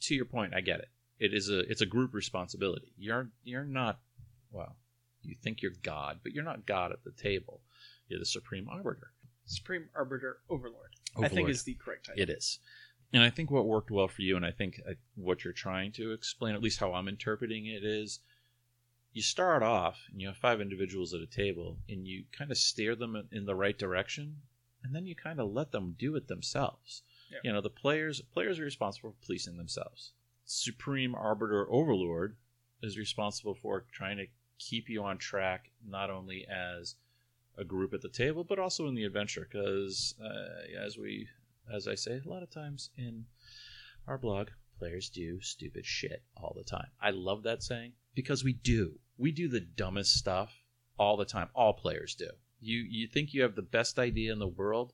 [0.00, 0.88] to your point, I get it.
[1.18, 2.92] It is a it's a group responsibility.
[2.96, 4.00] You're you're not
[4.50, 4.76] well,
[5.22, 7.60] you think you're God, but you're not God at the table.
[8.08, 9.12] You're the supreme arbiter.
[9.44, 12.22] Supreme Arbiter Overlord, I think is the correct title.
[12.22, 12.60] It is.
[13.12, 15.90] And I think what worked well for you, and I think uh, what you're trying
[15.92, 18.20] to explain, at least how I'm interpreting it, is
[19.12, 22.58] you start off and you have five individuals at a table and you kind of
[22.58, 24.36] steer them in- the right direction
[24.82, 27.02] and then you kind of let them do it themselves.
[27.30, 27.38] Yeah.
[27.44, 30.12] You know, the players players are responsible for policing themselves.
[30.44, 32.36] Supreme Arbiter Overlord
[32.82, 34.26] is responsible for trying to
[34.58, 36.94] keep you on track not only as
[37.56, 41.28] a group at the table but also in the adventure because uh, as we
[41.72, 43.26] as I say a lot of times in
[44.06, 46.88] our blog, players do stupid shit all the time.
[47.00, 48.98] I love that saying because we do.
[49.18, 50.52] We do the dumbest stuff
[50.98, 51.48] all the time.
[51.54, 52.28] All players do.
[52.60, 54.92] You you think you have the best idea in the world,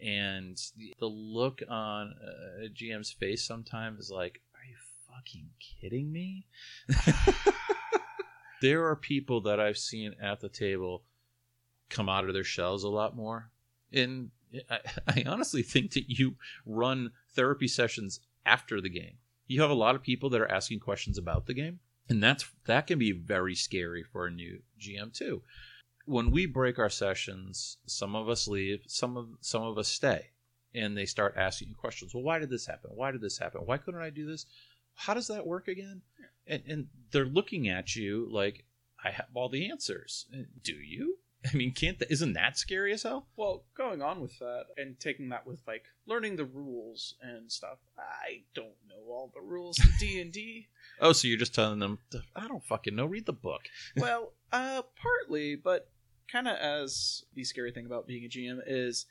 [0.00, 4.76] and the, the look on uh, a GM's face sometimes is like, "Are you
[5.08, 6.46] fucking kidding me?"
[8.62, 11.04] there are people that I've seen at the table
[11.88, 13.50] come out of their shells a lot more,
[13.92, 14.30] and
[14.70, 19.16] I, I honestly think that you run therapy sessions after the game.
[19.46, 22.48] You have a lot of people that are asking questions about the game, and that's
[22.66, 25.42] that can be very scary for a new GM too.
[26.04, 30.26] When we break our sessions, some of us leave, some of some of us stay,
[30.74, 32.14] and they start asking you questions.
[32.14, 32.90] Well, why did this happen?
[32.94, 33.62] Why did this happen?
[33.64, 34.46] Why couldn't I do this?
[34.94, 36.02] How does that work again?
[36.46, 38.64] And and they're looking at you like
[39.04, 40.26] I have all the answers.
[40.32, 41.18] Uh, do you?
[41.52, 43.28] I mean, can't that, isn't that scary as hell?
[43.36, 47.78] Well, going on with that and taking that with like learning the rules and stuff.
[47.98, 50.68] I don't know all the rules of D and D.
[51.00, 51.98] Oh, so you're just telling them
[52.34, 53.06] I don't fucking know.
[53.06, 53.62] Read the book.
[53.96, 55.88] Well, uh, partly, but
[56.30, 59.06] kind of as the scary thing about being a GM is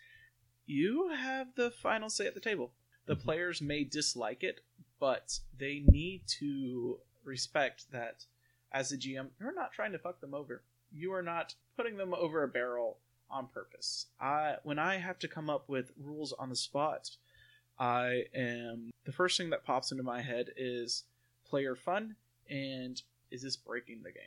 [0.65, 2.73] you have the final say at the table.
[3.05, 3.21] The Mhm.
[3.21, 4.61] players may dislike it,
[4.99, 8.25] but they need to respect that
[8.71, 10.63] as a GM, you're not trying to fuck them over.
[10.91, 14.07] You are not putting them over a barrel on purpose.
[14.19, 17.11] I when I have to come up with rules on the spot,
[17.79, 21.03] I am the first thing that pops into my head is
[21.49, 22.15] player fun
[22.49, 24.23] and is this breaking the game?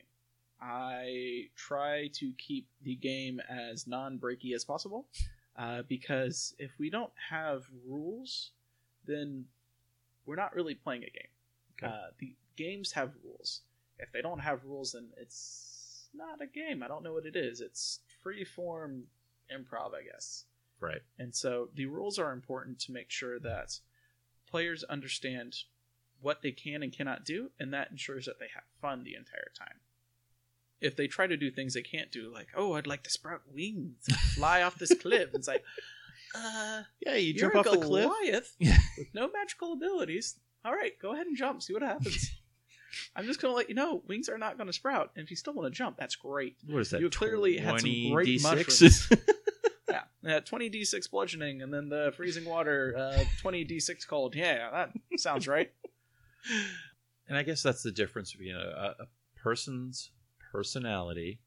[0.60, 5.06] I try to keep the game as non-breaky as possible
[5.56, 8.50] uh, because if we don't have rules,
[9.06, 9.44] then
[10.26, 11.82] we're not really playing a game.
[11.82, 11.92] Okay.
[11.92, 13.62] Uh, the games have rules.
[13.98, 16.82] If they don't have rules, then it's not a game.
[16.82, 17.60] I don't know what it is.
[17.60, 19.04] It's free form
[19.52, 20.44] improv, I guess.
[20.80, 21.00] Right.
[21.18, 23.78] And so the rules are important to make sure that
[24.48, 25.56] players understand
[26.20, 29.50] what they can and cannot do, and that ensures that they have fun the entire
[29.58, 29.76] time.
[30.80, 33.42] If they try to do things they can't do, like, oh, I'd like to sprout
[33.52, 35.64] wings and fly off this cliff, it's like,
[36.34, 38.10] uh, Yeah, you jump off the cliff.
[38.58, 38.78] Yeah.
[38.96, 40.36] with no magical abilities.
[40.64, 42.30] All right, go ahead and jump, see what happens.
[43.16, 45.52] I'm just gonna let you know, wings are not gonna sprout, and if you still
[45.52, 46.56] want to jump, that's great.
[46.66, 47.00] What is that?
[47.00, 48.42] You clearly had some great D6s?
[48.42, 49.08] mushrooms.
[50.22, 54.34] Yeah, 20 d6 bludgeoning, and then the freezing water, uh, 20 d6 cold.
[54.34, 55.70] Yeah, that sounds right.
[57.28, 59.06] And I guess that's the difference between a, a
[59.42, 60.10] person's
[60.52, 61.40] personality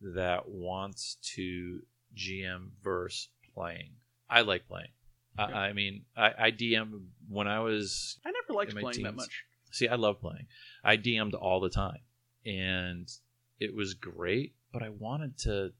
[0.00, 1.80] that wants to
[2.16, 3.90] GM versus playing.
[4.28, 4.88] I like playing.
[5.38, 5.46] Yeah.
[5.46, 8.18] I, I mean, I, I DM when I was.
[8.24, 9.44] I never liked playing that much.
[9.70, 10.46] See, I love playing.
[10.84, 12.00] I DM'd all the time,
[12.44, 13.08] and
[13.58, 14.54] it was great.
[14.72, 15.72] But I wanted to,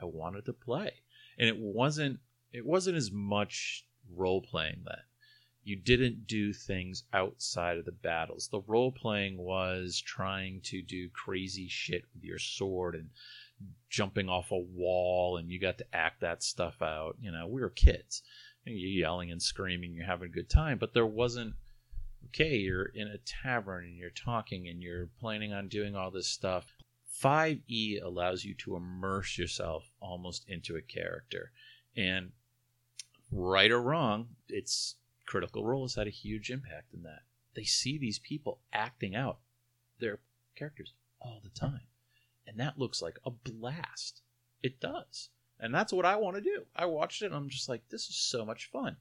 [0.00, 0.92] I wanted to play,
[1.38, 2.20] and it wasn't.
[2.52, 4.98] It wasn't as much role playing then.
[5.64, 8.48] You didn't do things outside of the battles.
[8.48, 13.10] The role playing was trying to do crazy shit with your sword and
[13.88, 17.16] jumping off a wall, and you got to act that stuff out.
[17.20, 18.22] You know, we were kids.
[18.64, 21.54] You're yelling and screaming, you're having a good time, but there wasn't
[22.26, 26.28] okay, you're in a tavern and you're talking and you're planning on doing all this
[26.28, 26.66] stuff.
[27.22, 31.50] 5e allows you to immerse yourself almost into a character.
[31.96, 32.30] And
[33.30, 34.96] right or wrong, its
[35.32, 37.22] critical role has had a huge impact in that.
[37.54, 39.38] They see these people acting out
[39.98, 40.18] their
[40.54, 41.80] characters all the time.
[42.46, 44.20] And that looks like a blast.
[44.62, 45.30] It does.
[45.58, 46.64] And that's what I want to do.
[46.76, 48.96] I watched it and I'm just like, this is so much fun.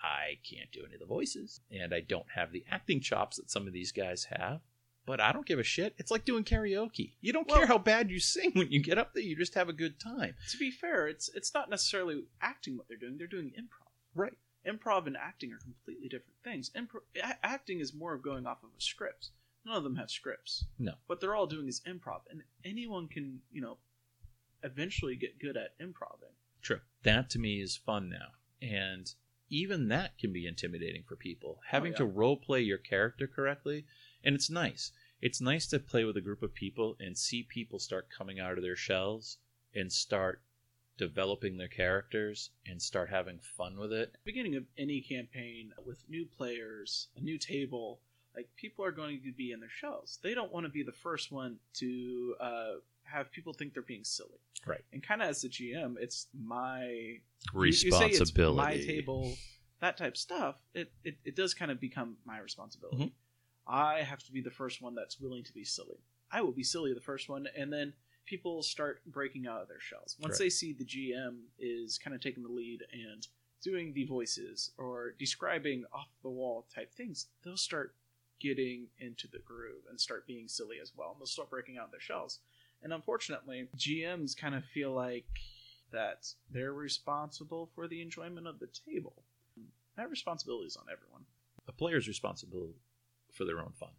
[0.00, 3.50] I can't do any of the voices, and I don't have the acting chops that
[3.50, 4.60] some of these guys have.
[5.04, 5.94] But I don't give a shit.
[5.98, 7.14] It's like doing karaoke.
[7.20, 9.22] You don't Well- care how bad you sing when you get up there.
[9.22, 10.36] You just have a good time.
[10.52, 13.18] To be fair, it's it's not necessarily acting what they're doing.
[13.18, 13.90] They're doing improv.
[14.14, 14.38] Right.
[14.66, 16.70] Improv and acting are completely different things.
[16.76, 19.30] Impro- a- acting is more of going off of a script.
[19.64, 20.64] None of them have scripts.
[20.78, 20.94] No.
[21.06, 23.78] What they're all doing is improv, and anyone can, you know,
[24.62, 26.34] eventually get good at improving.
[26.62, 26.80] True.
[27.02, 28.28] That to me is fun now.
[28.62, 29.10] And
[29.48, 31.56] even that can be intimidating for people.
[31.58, 31.98] Oh, Having yeah.
[31.98, 33.86] to role play your character correctly,
[34.24, 34.92] and it's nice.
[35.20, 38.56] It's nice to play with a group of people and see people start coming out
[38.56, 39.38] of their shells
[39.74, 40.40] and start
[41.10, 44.14] developing their characters and start having fun with it.
[44.24, 48.00] beginning of any campaign with new players, a new table,
[48.36, 50.18] like people are going to be in their shells.
[50.22, 52.72] They don't want to be the first one to uh,
[53.04, 54.38] have people think they're being silly.
[54.66, 54.84] Right.
[54.92, 57.20] And kind of as the GM, it's my you-
[57.54, 58.56] you say it's Responsibility.
[58.56, 59.32] my table,
[59.80, 60.56] that type stuff.
[60.74, 63.04] It it, it does kind of become my responsibility.
[63.06, 63.12] Mhm.
[63.66, 65.96] I have to be the first one that's willing to be silly.
[66.30, 67.94] I will be silly the first one, and then
[68.26, 70.38] people start breaking out of their shells once Correct.
[70.38, 73.26] they see the GM is kind of taking the lead and
[73.62, 77.94] doing the voices or describing off the wall type things, they'll start
[78.40, 81.10] getting into the groove and start being silly as well.
[81.10, 82.40] And they'll start breaking out of their shells.
[82.82, 85.26] And unfortunately, GMs kind of feel like
[85.92, 89.22] that they're responsible for the enjoyment of the table.
[89.96, 91.22] That responsibility is on everyone.
[91.68, 92.70] A player's responsible
[93.32, 93.90] for their own fun.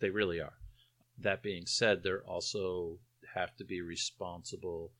[0.00, 0.52] They really are.
[1.18, 2.98] That being said, they're also
[3.34, 4.92] have to be responsible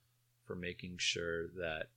[0.45, 1.91] for making sure that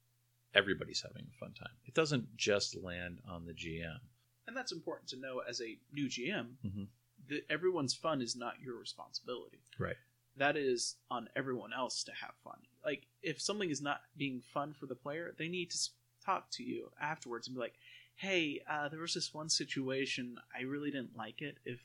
[0.54, 1.74] everybody's having a fun time.
[1.86, 4.00] It doesn't just land on the GM.
[4.48, 6.58] And that's important to know as a new GM.
[6.63, 6.88] Mhm.
[7.30, 9.62] That everyone's fun is not your responsibility.
[9.80, 9.98] Right.
[10.36, 12.60] That is on everyone else to have fun.
[12.84, 15.89] Like if something is not being fun for the player, they need to
[16.24, 17.80] talk to you afterwards and be like,
[18.15, 20.39] "Hey, uh, there was this one situation.
[20.54, 21.58] I really didn't like it.
[21.65, 21.82] If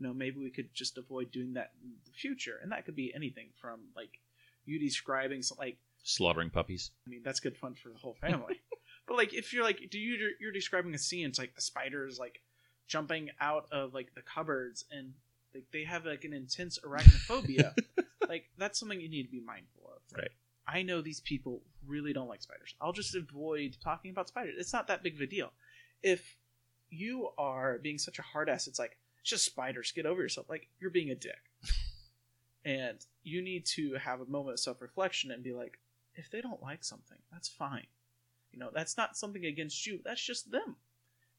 [0.00, 2.96] you know, maybe we could just avoid doing that in the future." And that could
[2.96, 4.18] be anything from like
[4.64, 6.90] you describing some like Slaughtering puppies.
[7.06, 8.60] I mean, that's good fun for the whole family.
[9.06, 11.26] but like, if you're like, do you you're describing a scene?
[11.26, 12.40] It's like the spiders like
[12.86, 15.12] jumping out of like the cupboards, and
[15.54, 17.74] like they have like an intense arachnophobia.
[18.28, 20.16] like that's something you need to be mindful of.
[20.16, 20.30] Right.
[20.66, 22.74] I know these people really don't like spiders.
[22.80, 24.54] I'll just avoid talking about spiders.
[24.58, 25.52] It's not that big of a deal.
[26.02, 26.36] If
[26.88, 29.92] you are being such a hard ass, it's like it's just spiders.
[29.92, 30.48] Get over yourself.
[30.48, 31.38] Like you're being a dick.
[32.64, 35.78] and you need to have a moment of self reflection and be like,
[36.14, 37.86] if they don't like something, that's fine.
[38.52, 40.00] You know, that's not something against you.
[40.04, 40.76] That's just them.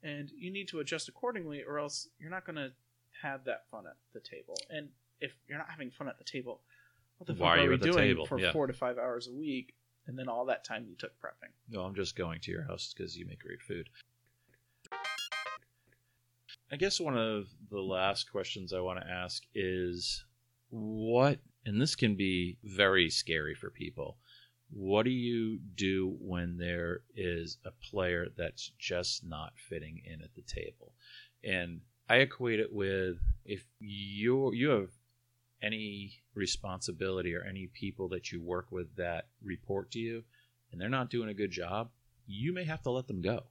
[0.04, 2.72] And you need to adjust accordingly, or else you're not going to
[3.22, 4.56] have that fun at the table.
[4.70, 4.90] And
[5.20, 6.62] if you're not having fun at the table,
[7.18, 8.26] what the Why fuck are are, you we doing table?
[8.26, 8.52] for Yeah.
[8.52, 9.76] four to five hours a week?
[10.08, 11.52] And then all that time you took prepping.
[11.70, 13.90] No, I'm just going to your house because you make great food.
[16.74, 20.24] I guess one of the last questions I want to ask is
[20.70, 24.18] what, and this can be very scary for people.
[24.72, 30.34] What do you do when there is a player that's just not fitting in at
[30.34, 30.94] the table?
[31.44, 34.92] And I equate it with if you you have
[35.62, 40.24] any responsibility or any people that you work with that report to you
[40.72, 41.90] and they're not doing a good job,
[42.28, 43.44] you may have to let them go.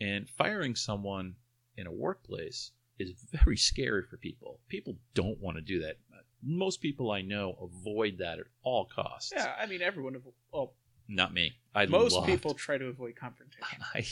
[0.00, 1.36] And firing someone
[1.76, 4.60] in a workplace is very scary for people.
[4.68, 5.96] People don't want to do that.
[6.42, 9.32] Most people I know avoid that at all costs.
[9.34, 10.16] Yeah, I mean, everyone,
[10.52, 10.74] well,
[11.06, 11.52] Not me.
[11.74, 13.78] I most loved- people try to avoid confrontation.
[13.94, 14.06] I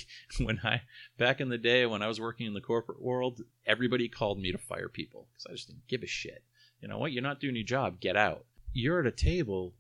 [0.45, 0.83] when I
[1.17, 4.53] back in the day when I was working in the corporate world, everybody called me
[4.53, 6.45] to fire people because I just didn't give a shit.
[6.81, 7.13] You know what?
[7.13, 7.99] You're not doing your job.
[8.01, 8.45] Get out.
[8.73, 9.75] You're at a table,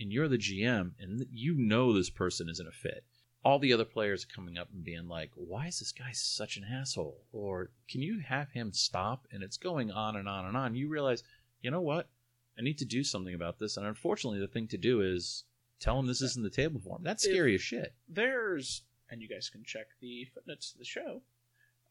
[0.00, 3.04] and you're the GM, and you know this person isn't a fit.
[3.44, 6.56] All the other players are coming up and being like, "Why is this guy such
[6.56, 10.56] an asshole?" Or "Can you have him stop?" And it's going on and on and
[10.56, 10.74] on.
[10.76, 11.24] You realize,
[11.60, 12.08] you know what?
[12.56, 13.76] I need to do something about this.
[13.76, 15.44] And unfortunately, the thing to do is
[15.80, 17.02] tell him this isn't the table for him.
[17.02, 17.94] That's If- scary as shit.
[18.08, 21.22] There's, and you guys can check the footnotes to the show.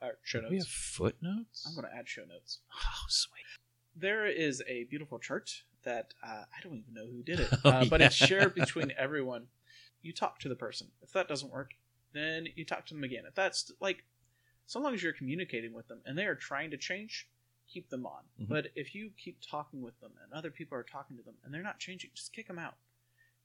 [0.01, 0.67] Uh, show We have notes.
[0.71, 1.65] footnotes.
[1.67, 2.59] I'm going to add show notes.
[2.73, 3.43] Oh, sweet.
[3.95, 7.69] There is a beautiful chart that uh, I don't even know who did it, Oh,
[7.69, 9.47] uh, but it's shared between everyone.
[10.01, 10.87] You talk to the person.
[11.01, 11.71] If that doesn't work,
[12.13, 13.23] then you talk to them again.
[13.27, 14.03] If that's like,
[14.65, 17.29] so long as you're communicating with them and they are trying to change,
[17.67, 18.23] keep them on.
[18.39, 18.47] Mhm.
[18.49, 21.53] But if you keep talking with them and other people are talking to them and
[21.53, 22.75] they're not changing, just kick them out.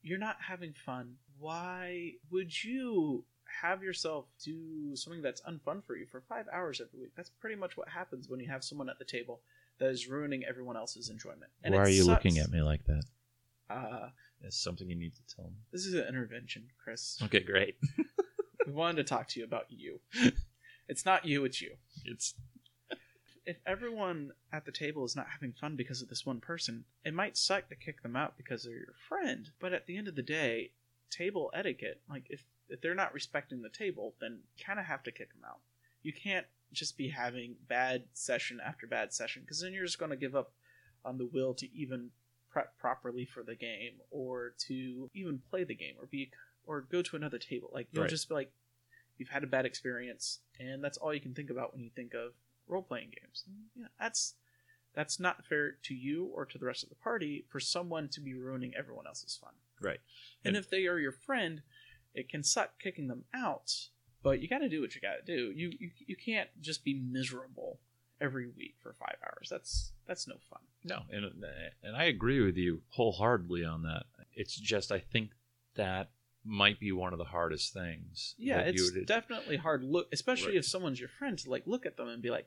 [0.03, 1.19] You're not having fun.
[1.39, 3.25] Why would you
[3.61, 7.13] have yourself do something that's unfun for you for five hours every week?
[7.17, 9.43] That's pretty much what happens when you have someone at the table
[9.79, 11.51] that is ruining everyone else's enjoyment.
[11.63, 13.05] And Why are you looking at me like that?
[13.69, 14.11] Uh,
[14.43, 15.57] It's something you need to tell me.
[15.73, 17.19] this is an intervention, Chris.
[17.23, 17.77] Okay, great.
[18.67, 20.01] we wanted to talk to you about you.
[20.89, 21.77] It's not you, it's you.
[22.05, 22.35] It's
[23.45, 27.15] If everyone at the table is not having fun because of this one person, it
[27.15, 29.51] might suck to kick them out because they're your friend.
[29.61, 30.73] But at the end of the day,
[31.11, 35.13] table etiquette, like if, if they're not respecting the table, then kind of have to
[35.13, 35.59] kick them out.
[36.03, 40.11] You can't just be having bad session after bad session because then you're just going
[40.11, 40.53] to give up
[41.05, 42.11] on the will to even
[42.57, 46.31] prep properly for the game or to even play the game or be
[46.65, 47.69] or go to another table.
[47.71, 48.11] Like you'll Right.
[48.11, 48.51] just be like,
[49.19, 52.15] you've had a bad experience, and that's all you can think about when you think
[52.15, 52.33] of
[52.67, 53.45] role playing games.
[53.47, 54.37] And, Yeah, that's
[54.95, 58.21] that's not fair to you or to the rest of the party for someone to
[58.23, 59.53] be ruining everyone else's fun.
[59.83, 60.01] right.
[60.43, 61.63] And And- if they are your friend,
[62.15, 63.91] it can suck kicking them out,
[64.23, 65.53] but you got to do what you got to do.
[65.53, 67.79] You, you you can't just be miserable
[68.21, 69.49] every week for five hours.
[69.51, 70.61] That's that's no fun.
[70.85, 71.25] No, and
[71.83, 74.05] and I agree with you wholeheartedly on that.
[74.35, 75.31] It's just I think
[75.75, 76.11] that
[76.45, 78.35] might be one of the hardest things.
[78.39, 79.83] Yeah, it's would- definitely hard.
[79.83, 80.59] Look, especially Right.
[80.59, 82.47] if someone's your friend, to like look at them and be like,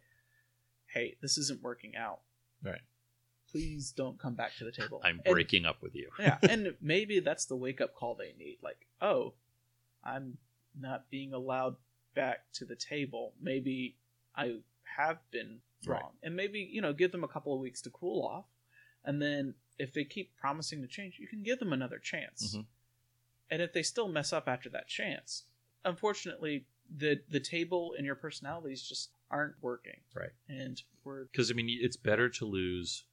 [0.88, 2.22] "Hey, this isn't working out.
[2.63, 2.82] Right.
[3.51, 6.09] Please don't come back to the table." I'm And- breaking up with you.
[6.20, 8.59] yeah, and maybe that's the wake up call they need.
[8.61, 9.34] Like, oh,
[10.03, 10.38] I'm
[10.80, 11.76] not being allowed
[12.15, 13.34] back to the table.
[13.41, 13.97] Maybe
[14.36, 14.59] I
[14.99, 16.01] have been wrong.
[16.01, 16.11] Right.
[16.23, 18.45] And maybe, you know, give them a couple of weeks to cool off.
[19.05, 22.55] And then if they keep promising to change, you can give them another chance.
[22.55, 22.65] Mhm.
[23.49, 25.45] And if they still mess up after that chance,
[25.85, 26.65] unfortunately,
[26.97, 30.01] the the table and your personalities just aren't working.
[30.13, 30.31] Right.
[30.47, 33.05] And we're Because I mean, it's better to lose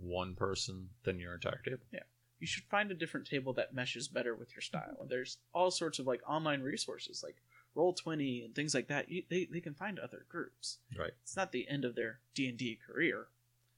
[0.00, 1.86] one person than your entire table.
[1.92, 2.02] Yeah.
[2.40, 5.06] You should find a different table that meshes better with your style.
[5.08, 7.36] There's all sorts of like online resources like
[7.74, 9.08] Roll Twenty and things like that.
[9.10, 10.78] You, they they can find other groups.
[10.98, 11.12] Right.
[11.22, 13.26] It's not the end of their D and D career.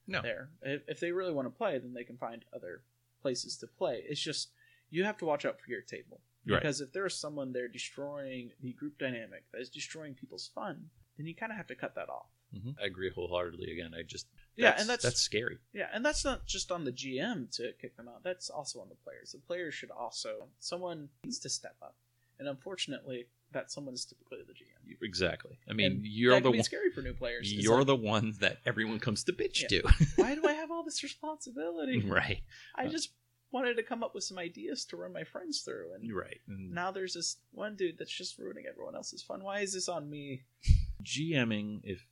[0.07, 0.21] No.
[0.21, 2.81] There, if, if they really want to play, then they can find other
[3.21, 4.03] places to play.
[4.07, 4.49] It's just
[4.91, 6.59] you have to watch out for your table Right.
[6.61, 11.25] because if there's someone there destroying the group dynamic that is destroying people's fun, then
[11.25, 12.27] you kind of have to cut that off.
[12.53, 13.71] hmm I agree wholeheartedly.
[13.71, 15.57] Again, I just Yeah, and that's that's scary.
[15.73, 18.21] Yeah, and that's not just on the GM to kick them out.
[18.23, 19.31] That's also on the players.
[19.31, 21.95] The players should also someone needs to step up,
[22.37, 23.25] and unfortunately,
[23.55, 24.97] that someone is typically the GM.
[25.01, 25.57] Exactly.
[25.69, 26.61] I mean, And you're the one.
[26.63, 27.51] scary for new players.
[27.51, 29.81] You're like, the one that everyone comes to bitch Yeah.
[29.81, 29.89] to.
[30.17, 31.99] why do I have all this responsibility?
[32.07, 32.41] right.
[32.75, 33.11] I uh, just
[33.51, 36.41] wanted to come up with some ideas to run my friends through, and Right.
[36.47, 39.43] And now there's this one dude that's just ruining everyone else's fun.
[39.43, 40.43] Why is this on me?
[41.03, 42.05] GMing, if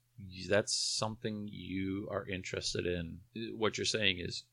[0.49, 4.43] that's something you are interested in, uh, what you're saying is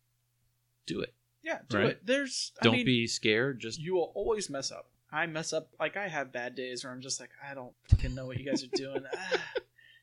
[0.87, 1.15] do it.
[1.43, 1.87] Yeah, do Right.
[1.91, 2.01] it.
[2.07, 3.61] There's I Don't mean, be scared.
[3.61, 4.90] Just you will always mess up.
[5.13, 5.69] I mess up.
[5.79, 8.45] Like I have bad days where I'm just like, I don't fucking know what you
[8.49, 9.03] guys are doing.
[9.17, 9.39] Ah,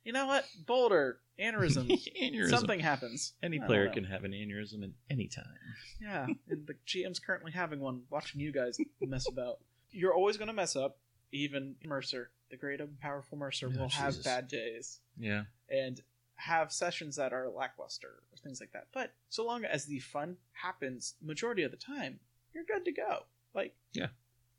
[0.03, 0.45] you know what?
[0.65, 1.89] Boulder aneurysm.
[2.21, 2.49] aneurysm.
[2.49, 3.33] Something happens.
[3.43, 5.43] Any I player can have an aneurysm at any time.
[6.01, 8.03] Yeah, and the GM's currently having one.
[8.09, 9.57] Watching you guys mess about.
[9.91, 10.97] You're always going to mess up.
[11.33, 15.43] Even Mercer, the great and powerful Mercer, Oh, will have bad days Yeah.
[15.69, 15.99] and
[16.35, 18.87] have sessions that are lackluster or things like that.
[18.93, 22.21] But so long as the fun happens majority of the time,
[22.53, 23.23] you're good to go.
[23.53, 24.07] Like Yeah.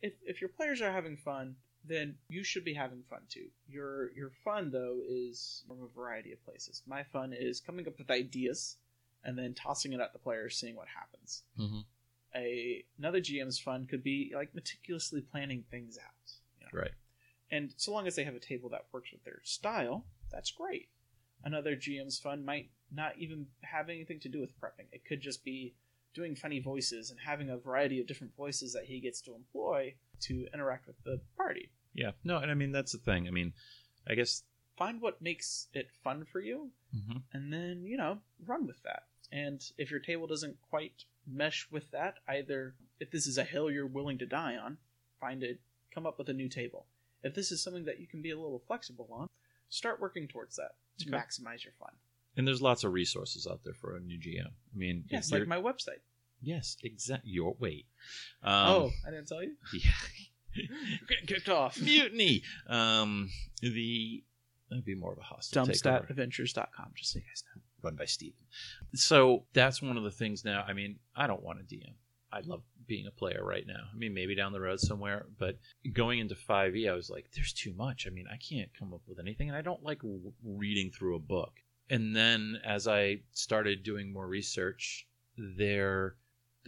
[0.03, 3.49] If if your players are having fun, then you should be having fun too.
[3.69, 6.83] Your your fun though is from a variety of places.
[6.87, 8.77] My fun is coming up with ideas
[9.25, 11.43] and then tossing it at the players, seeing what happens.
[11.59, 11.85] Mhm.
[12.35, 16.33] A another GM's fun could be like meticulously planning things out.
[16.61, 16.81] you know?
[16.83, 16.93] Right.
[17.51, 20.91] And so long as they have a table that works with their style, that's great.
[21.43, 24.87] Another GM's fun might not even have anything to do with prepping.
[24.93, 25.75] It could just be
[26.19, 29.95] doing funny voices and having a variety of different voices that he gets to employ
[30.21, 31.71] to interact with the party.
[31.95, 32.13] Yeah.
[32.25, 33.29] No, and I mean that's the thing.
[33.29, 33.53] I mean,
[34.11, 34.43] I guess.
[34.77, 37.23] Find what makes it fun for you mhm.
[37.33, 39.03] and then, you know, run with that.
[39.33, 43.71] And if your table doesn't quite mesh with that, either if this is a hill
[43.73, 44.79] you're willing to die on,
[45.21, 45.59] find it,
[45.93, 46.87] come up with a new table.
[47.25, 49.29] If this is something that you can be a little flexible on,
[49.69, 51.17] start working towards that to Okay.
[51.19, 51.95] maximize your fun.
[52.37, 54.47] And there's lots of resources out there for a new GM.
[54.47, 56.03] I mean, Yes, like my website.
[56.41, 57.31] Yes, exactly.
[57.31, 57.87] Your wait.
[58.43, 59.55] Um, oh, I didn't tell you?
[59.73, 59.91] yeah.
[60.55, 61.81] You're getting kicked off.
[61.81, 62.43] Mutiny.
[62.67, 63.31] Um,
[63.61, 64.25] the
[64.71, 65.67] that'd be more of a hostile.
[65.67, 67.63] Dumpstatadventures.com, just so you guys know.
[67.83, 68.39] run by Steven.
[68.95, 70.65] So that's one of the things now.
[70.67, 71.95] I mean, I don't want to DM.
[72.33, 73.85] I love being a player right now.
[73.93, 75.59] I mean, maybe down the road somewhere, but
[75.93, 78.07] going into 5e, I was like, there's too much.
[78.07, 81.17] I mean, I can't come up with anything, and I don't like w- reading through
[81.17, 81.53] a book.
[81.91, 85.07] And then as I started doing more research,
[85.39, 86.17] there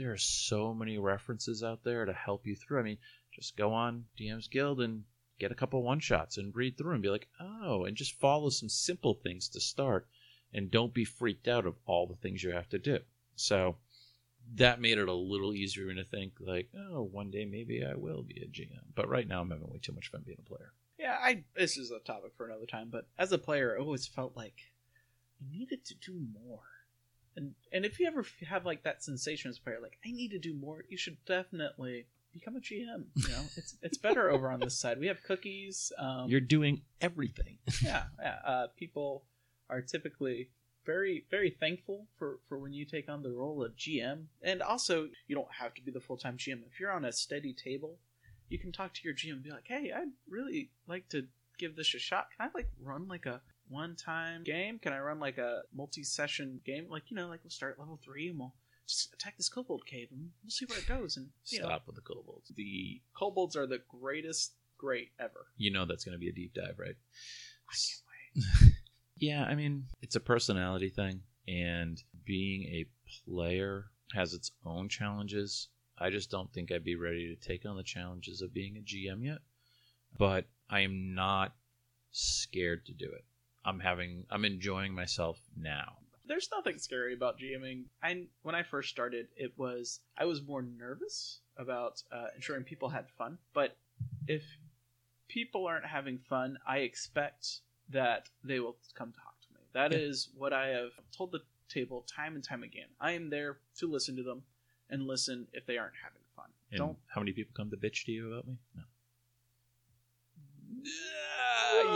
[0.01, 2.81] there are so many references out there to help you through.
[2.81, 2.99] I mean,
[3.33, 5.05] just go on DM's Guild and
[5.39, 8.49] get a couple one shots and read through and be like, oh, and just follow
[8.49, 10.09] some simple things to start
[10.55, 12.99] and don't be freaked out of all the things you have to do.
[13.37, 13.77] So
[14.55, 18.23] that made it a little easier to think like, oh, one day maybe I will
[18.23, 18.95] be a GM.
[18.95, 20.73] But right now I'm having way too much fun being a player.
[20.99, 24.07] Yeah, I this is a topic for another time, but as a player, I always
[24.07, 24.57] felt like
[25.41, 26.61] I needed to do more.
[27.37, 30.31] And and if you ever have like that sensation as a player, like I need
[30.33, 33.05] to do more, you should definitely become a GM.
[33.15, 34.99] You know, it's it's better over on this side.
[34.99, 35.93] We have cookies.
[35.99, 37.59] Um, You're doing everything.
[37.83, 38.37] yeah, yeah.
[38.45, 39.25] Uh, people
[39.69, 40.51] are typically
[40.87, 45.09] very very thankful for for when you take on the role of GM, and also
[45.29, 46.63] you don't have to be the full time GM.
[46.71, 47.99] If you're on a steady table,
[48.49, 51.27] you can talk to your GM and be like, "Hey, I'd really like to
[51.61, 52.29] give this a shot.
[52.37, 54.79] Can I like run like a one time game?
[54.79, 56.87] Can I run like a multi session game?
[56.91, 58.55] Like you know, like we'll start at level three and we'll."
[58.87, 61.17] Just attack this kobold cave and we'll see where it goes.
[61.17, 62.51] And you know, Stop with the kobolds.
[62.57, 65.47] The kobolds are the greatest great ever.
[65.57, 66.97] you know that's going to be a deep dive, right?
[67.69, 68.03] I can't
[68.67, 68.73] wait.
[69.17, 72.87] Yeah, I mean, it's a personality thing, and being a
[73.29, 75.69] player has its own challenges.
[75.99, 78.81] I just don't think I'd be ready to take on the challenges of being a
[78.81, 79.39] GM yet,
[80.19, 81.55] but I am not
[82.13, 83.25] scared to do it.
[83.65, 85.99] I'm having, I'm enjoying myself now.
[86.27, 87.85] there's nothing scary about GMing.
[88.03, 92.89] I when I first started, it was I was more nervous about uh, ensuring people
[92.89, 93.39] had fun.
[93.53, 93.77] But
[94.27, 94.43] if
[95.29, 99.61] people aren't having fun, I expect that they will come talk to me.
[99.73, 100.41] That is Yeah.
[100.41, 102.89] what I have told the table time and time again.
[103.01, 104.43] I am there to listen to them
[104.89, 106.51] and listen if they aren't having fun.
[106.71, 106.99] And Don't.
[107.09, 108.57] how many people come to bitch to you about me?
[108.77, 108.83] No.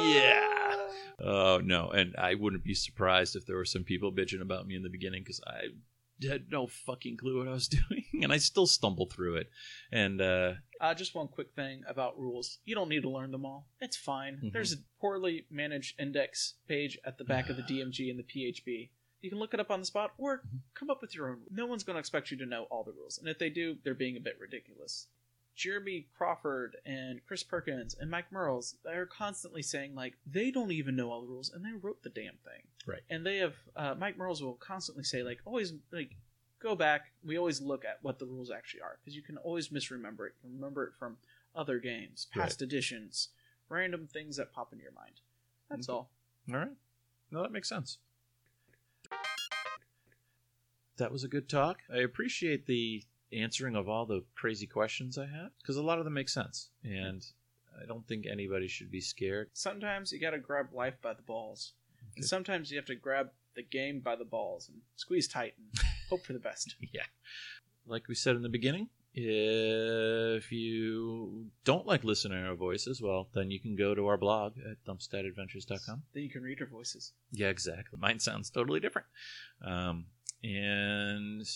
[0.07, 0.41] Yeah.
[1.21, 4.75] Oh no, and I wouldn't be surprised if there were some people bitching about me
[4.77, 5.69] in the beginning because I
[6.29, 9.51] had no fucking clue what I was doing, and I still stumble through it.
[9.93, 12.59] And uh, Uh, just one quick thing about rules.
[12.65, 13.69] You don't need to learn them all.
[13.81, 14.41] It's fine.
[14.45, 14.53] Mhm.
[14.53, 18.91] There's a poorly managed index page at the back of the DMG and the PHB.
[19.21, 20.61] You can look it up on the spot or Mhm.
[20.75, 21.43] come up with your own.
[21.51, 23.19] No one's going to expect you to know all the rules.
[23.19, 25.09] And if they do, they're being a bit ridiculous.
[25.55, 30.97] Jeremy Crawford and Chris Perkins and Mike Mearls, they're constantly saying, like, they don't even
[30.97, 32.63] know all the rules and they wrote the damn thing.
[32.87, 33.01] Right.
[33.09, 36.11] And they have, uh, Mike Mearls will constantly say, like, always, like,
[36.61, 37.13] go back.
[37.25, 40.35] We always look at what the rules actually are because you can always misremember it.
[40.43, 41.17] You can remember it from
[41.55, 43.29] other games, past editions,
[43.69, 45.21] random things that pop into your mind.
[45.71, 45.95] That's Okay.
[45.97, 46.11] all.
[46.53, 46.77] all right,
[47.31, 47.99] no, that makes sense.
[50.97, 51.79] That was a good talk.
[51.93, 53.03] I appreciate the
[53.33, 56.71] answering of all the crazy questions I had because a lot of them make sense,
[56.83, 57.25] and
[57.83, 59.51] I don't think anybody should be scared.
[59.53, 61.73] Sometimes you got to grab life by the balls,
[62.03, 62.13] Okay.
[62.19, 65.83] and sometimes you have to grab the game by the balls and squeeze tight and
[66.11, 66.75] hope for the best.
[66.93, 67.03] yeah.
[67.87, 73.29] Like we said in the beginning, if you don't like listening to our voices, well,
[73.35, 76.03] then you can go to our blog at dumpstatadventures.com.
[76.13, 77.13] Then you can read our voices.
[77.31, 77.99] Yeah, exactly.
[78.01, 79.07] Mine sounds totally different.
[79.65, 80.07] Um,
[80.43, 81.47] and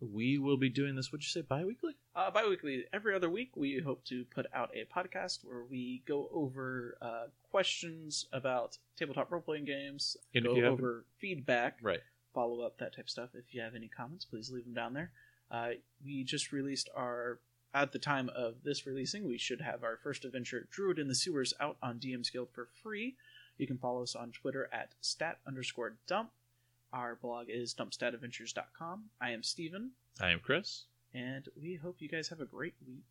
[0.00, 1.94] we will be doing this, would you say, bi weekly?
[2.16, 6.28] Uh, bi-weekly, every other week, we hope to put out a podcast where we go
[6.32, 12.00] over uh, questions about tabletop role-playing games, And go you have over feedback, Right.
[12.34, 13.30] follow up, that type of stuff.
[13.34, 15.12] If you have any comments, please leave them down there.
[15.50, 15.70] Uh,
[16.04, 17.40] we just released our.
[17.72, 21.14] At the time of this releasing, we should have our first adventure, Druid in the
[21.14, 23.14] Sewers, out on DM's Guild for free.
[23.58, 26.30] You can follow us on Twitter at stat underscore dump.
[26.92, 29.04] Our blog is dumpstatadventures.com.
[29.20, 30.84] I am Steven, I am Chris.
[31.14, 33.04] and we hope you guys have a great week.